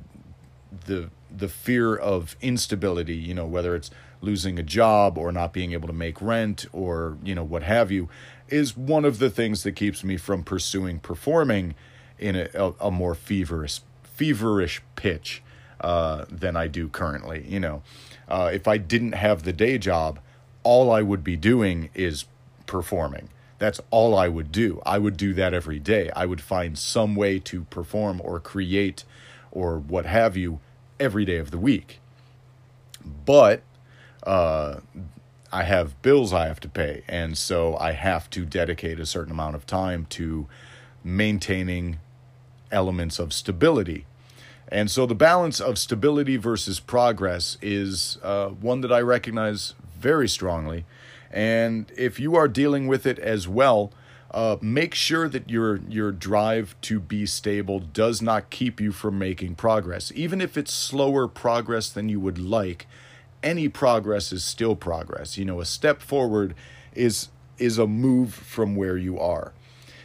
the 0.84 1.10
the 1.36 1.48
fear 1.48 1.94
of 1.94 2.36
instability 2.40 3.16
you 3.16 3.34
know 3.34 3.46
whether 3.46 3.74
it's 3.74 3.90
losing 4.20 4.58
a 4.58 4.62
job 4.62 5.18
or 5.18 5.30
not 5.32 5.52
being 5.52 5.72
able 5.72 5.86
to 5.86 5.94
make 5.94 6.20
rent 6.20 6.66
or 6.72 7.18
you 7.22 7.34
know 7.34 7.44
what 7.44 7.62
have 7.62 7.90
you 7.90 8.08
is 8.48 8.76
one 8.76 9.04
of 9.04 9.18
the 9.18 9.30
things 9.30 9.62
that 9.62 9.72
keeps 9.72 10.04
me 10.04 10.16
from 10.16 10.42
pursuing 10.42 10.98
performing 10.98 11.74
in 12.18 12.36
a, 12.36 12.48
a, 12.54 12.72
a 12.80 12.90
more 12.90 13.14
feverish 13.14 13.80
feverish 14.02 14.80
pitch 14.96 15.42
uh, 15.80 16.24
than 16.30 16.56
I 16.56 16.68
do 16.68 16.88
currently 16.88 17.44
you 17.48 17.60
know 17.60 17.82
uh, 18.28 18.50
if 18.52 18.66
I 18.66 18.78
didn't 18.78 19.12
have 19.12 19.42
the 19.42 19.52
day 19.52 19.76
job 19.78 20.18
all 20.64 20.90
I 20.90 21.02
would 21.02 21.22
be 21.22 21.36
doing 21.36 21.90
is 21.94 22.24
performing. 22.66 23.28
That's 23.58 23.80
all 23.90 24.16
I 24.16 24.28
would 24.28 24.50
do. 24.50 24.82
I 24.84 24.98
would 24.98 25.16
do 25.16 25.32
that 25.34 25.54
every 25.54 25.78
day. 25.78 26.10
I 26.16 26.26
would 26.26 26.40
find 26.40 26.76
some 26.76 27.14
way 27.14 27.38
to 27.40 27.64
perform 27.64 28.20
or 28.24 28.40
create 28.40 29.04
or 29.52 29.78
what 29.78 30.06
have 30.06 30.36
you 30.36 30.58
every 30.98 31.24
day 31.24 31.36
of 31.36 31.50
the 31.50 31.58
week. 31.58 32.00
But 33.24 33.62
uh, 34.22 34.80
I 35.52 35.62
have 35.62 36.00
bills 36.02 36.32
I 36.32 36.46
have 36.46 36.60
to 36.60 36.68
pay. 36.68 37.02
And 37.06 37.38
so 37.38 37.76
I 37.76 37.92
have 37.92 38.30
to 38.30 38.44
dedicate 38.44 38.98
a 38.98 39.06
certain 39.06 39.32
amount 39.32 39.56
of 39.56 39.66
time 39.66 40.06
to 40.10 40.48
maintaining 41.02 42.00
elements 42.72 43.18
of 43.18 43.32
stability. 43.32 44.06
And 44.68 44.90
so 44.90 45.06
the 45.06 45.14
balance 45.14 45.60
of 45.60 45.78
stability 45.78 46.36
versus 46.36 46.80
progress 46.80 47.58
is 47.62 48.18
uh, 48.22 48.48
one 48.48 48.80
that 48.80 48.92
I 48.92 49.00
recognize 49.00 49.74
very 49.96 50.28
strongly. 50.28 50.84
And 51.30 51.92
if 51.96 52.18
you 52.18 52.34
are 52.34 52.48
dealing 52.48 52.86
with 52.86 53.06
it 53.06 53.18
as 53.18 53.46
well, 53.46 53.92
uh, 54.34 54.56
make 54.60 54.96
sure 54.96 55.28
that 55.28 55.48
your 55.48 55.76
your 55.88 56.10
drive 56.10 56.74
to 56.80 56.98
be 56.98 57.24
stable 57.24 57.78
does 57.78 58.20
not 58.20 58.50
keep 58.50 58.80
you 58.80 58.90
from 58.90 59.16
making 59.16 59.54
progress, 59.54 60.10
even 60.16 60.40
if 60.40 60.58
it's 60.58 60.72
slower 60.72 61.28
progress 61.28 61.88
than 61.88 62.08
you 62.08 62.18
would 62.18 62.36
like. 62.36 62.88
Any 63.44 63.68
progress 63.68 64.32
is 64.32 64.42
still 64.42 64.74
progress. 64.74 65.38
You 65.38 65.44
know, 65.44 65.60
a 65.60 65.64
step 65.64 66.02
forward 66.02 66.56
is 66.94 67.28
is 67.58 67.78
a 67.78 67.86
move 67.86 68.34
from 68.34 68.74
where 68.74 68.96
you 68.98 69.20
are. 69.20 69.52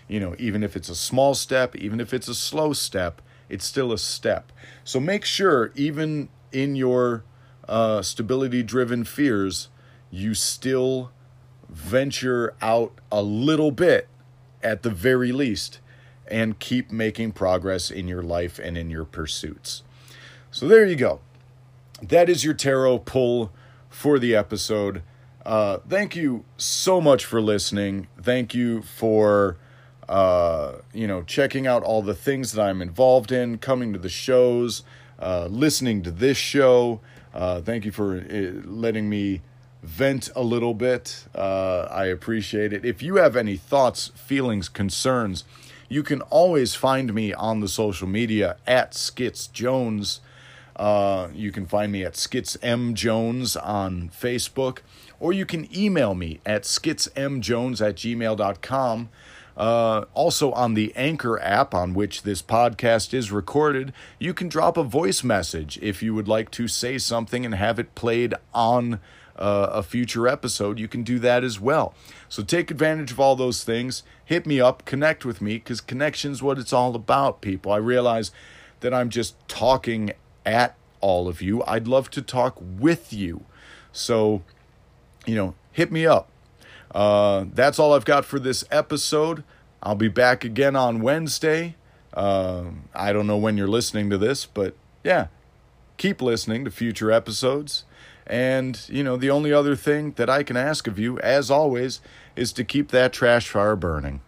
You 0.07 0.19
know, 0.19 0.35
even 0.37 0.61
if 0.61 0.75
it's 0.75 0.89
a 0.89 0.95
small 0.95 1.33
step, 1.33 1.75
even 1.75 1.99
if 1.99 2.13
it's 2.13 2.27
a 2.27 2.35
slow 2.35 2.71
step, 2.73 3.23
it's 3.49 3.65
still 3.65 3.91
a 3.91 3.97
step. 3.97 4.51
So 4.83 4.99
make 4.99 5.25
sure, 5.25 5.71
even 5.73 6.29
in 6.51 6.75
your 6.75 7.23
uh, 7.67 8.03
stability 8.03 8.61
driven 8.61 9.05
fears, 9.05 9.69
you 10.11 10.35
still 10.35 11.11
venture 11.67 12.53
out 12.61 12.93
a 13.11 13.23
little 13.23 13.71
bit 13.71 14.07
at 14.63 14.83
the 14.83 14.89
very 14.89 15.31
least 15.31 15.79
and 16.27 16.59
keep 16.59 16.91
making 16.91 17.31
progress 17.31 17.89
in 17.89 18.07
your 18.07 18.21
life 18.21 18.59
and 18.59 18.77
in 18.77 18.89
your 18.89 19.05
pursuits. 19.05 19.83
So 20.51 20.67
there 20.67 20.85
you 20.85 20.95
go. 20.95 21.19
That 22.01 22.29
is 22.29 22.43
your 22.43 22.53
tarot 22.53 22.99
pull 22.99 23.51
for 23.89 24.19
the 24.19 24.35
episode. 24.35 25.01
Uh, 25.45 25.79
thank 25.87 26.15
you 26.15 26.45
so 26.57 27.01
much 27.01 27.25
for 27.25 27.41
listening. 27.41 28.07
Thank 28.21 28.53
you 28.53 28.81
for 28.81 29.57
uh, 30.07 30.77
you 30.93 31.07
know 31.07 31.21
checking 31.23 31.67
out 31.67 31.83
all 31.83 32.01
the 32.01 32.13
things 32.15 32.53
that 32.53 32.61
I'm 32.61 32.81
involved 32.81 33.31
in, 33.31 33.57
coming 33.57 33.93
to 33.93 33.99
the 33.99 34.09
shows, 34.09 34.83
uh, 35.19 35.47
listening 35.49 36.01
to 36.03 36.11
this 36.11 36.37
show. 36.37 36.99
Uh, 37.33 37.61
thank 37.61 37.85
you 37.85 37.91
for 37.91 38.17
uh, 38.17 38.67
letting 38.67 39.09
me 39.09 39.41
vent 39.81 40.29
a 40.35 40.43
little 40.43 40.73
bit. 40.73 41.25
Uh, 41.33 41.87
I 41.89 42.05
appreciate 42.05 42.73
it. 42.73 42.85
If 42.85 43.01
you 43.01 43.15
have 43.15 43.35
any 43.35 43.57
thoughts, 43.57 44.09
feelings, 44.15 44.69
concerns, 44.69 45.45
you 45.87 46.03
can 46.03 46.21
always 46.23 46.75
find 46.75 47.13
me 47.13 47.33
on 47.33 47.59
the 47.59 47.67
social 47.67 48.07
media 48.07 48.57
at 48.67 48.93
Skits 48.93 49.47
Jones. 49.47 50.21
Uh, 50.75 51.27
you 51.33 51.51
can 51.51 51.65
find 51.65 51.91
me 51.91 52.05
at 52.05 52.15
Skits 52.15 52.57
M 52.61 52.93
Jones 52.93 53.57
on 53.57 54.09
Facebook, 54.09 54.79
or 55.19 55.33
you 55.33 55.45
can 55.45 55.67
email 55.75 56.15
me 56.15 56.39
at 56.45 56.63
skitsmjones 56.63 57.85
at 57.85 57.95
gmail.com. 57.95 59.09
Uh, 59.57 60.05
also, 60.13 60.53
on 60.53 60.73
the 60.73 60.93
Anchor 60.95 61.37
app 61.41 61.73
on 61.73 61.93
which 61.93 62.23
this 62.23 62.41
podcast 62.41 63.13
is 63.13 63.29
recorded, 63.29 63.91
you 64.17 64.33
can 64.33 64.47
drop 64.47 64.77
a 64.77 64.83
voice 64.83 65.21
message 65.21 65.77
if 65.81 66.01
you 66.01 66.13
would 66.13 66.29
like 66.29 66.49
to 66.51 66.69
say 66.69 66.97
something 66.97 67.45
and 67.45 67.55
have 67.55 67.77
it 67.77 67.93
played 67.93 68.33
on 68.53 69.01
uh, 69.39 69.69
a 69.71 69.81
future 69.81 70.27
episode, 70.27 70.77
you 70.77 70.87
can 70.87 71.01
do 71.01 71.17
that 71.19 71.43
as 71.43 71.59
well. 71.59 71.95
So 72.27 72.43
take 72.43 72.69
advantage 72.69 73.11
of 73.11 73.19
all 73.19 73.35
those 73.35 73.63
things. 73.63 74.03
Hit 74.23 74.45
me 74.45 74.59
up, 74.59 74.85
connect 74.85 75.25
with 75.25 75.41
me, 75.41 75.55
because 75.55 75.81
connection's 75.81 76.43
what 76.43 76.59
it's 76.59 76.73
all 76.73 76.93
about, 76.93 77.41
people. 77.41 77.71
I 77.71 77.77
realize 77.77 78.31
that 78.81 78.93
I'm 78.93 79.09
just 79.09 79.35
talking 79.47 80.11
at 80.45 80.75
all 81.01 81.27
of 81.27 81.41
you. 81.41 81.63
I'd 81.65 81.87
love 81.87 82.11
to 82.11 82.21
talk 82.21 82.57
with 82.59 83.13
you. 83.13 83.45
So, 83.91 84.43
you 85.25 85.35
know, 85.35 85.55
hit 85.71 85.91
me 85.91 86.05
up. 86.05 86.29
Uh, 86.93 87.45
that's 87.53 87.79
all 87.79 87.93
I've 87.93 88.05
got 88.05 88.25
for 88.25 88.39
this 88.39 88.63
episode. 88.69 89.43
I'll 89.81 89.95
be 89.95 90.09
back 90.09 90.43
again 90.43 90.75
on 90.75 91.01
Wednesday. 91.01 91.75
Uh, 92.13 92.65
I 92.93 93.13
don't 93.13 93.27
know 93.27 93.37
when 93.37 93.57
you're 93.57 93.67
listening 93.67 94.09
to 94.09 94.17
this, 94.17 94.45
but 94.45 94.75
yeah, 95.03 95.27
keep 95.97 96.21
listening 96.21 96.65
to 96.65 96.71
future 96.71 97.11
episodes. 97.11 97.85
And, 98.29 98.79
you 98.87 99.03
know, 99.03 99.17
the 99.17 99.31
only 99.31 99.51
other 99.51 99.75
thing 99.75 100.11
that 100.13 100.29
I 100.29 100.43
can 100.43 100.55
ask 100.55 100.85
of 100.85 100.99
you, 100.99 101.17
as 101.19 101.49
always, 101.49 101.99
is 102.35 102.53
to 102.53 102.63
keep 102.63 102.89
that 102.89 103.11
trash 103.11 103.49
fire 103.49 103.75
burning. 103.75 104.21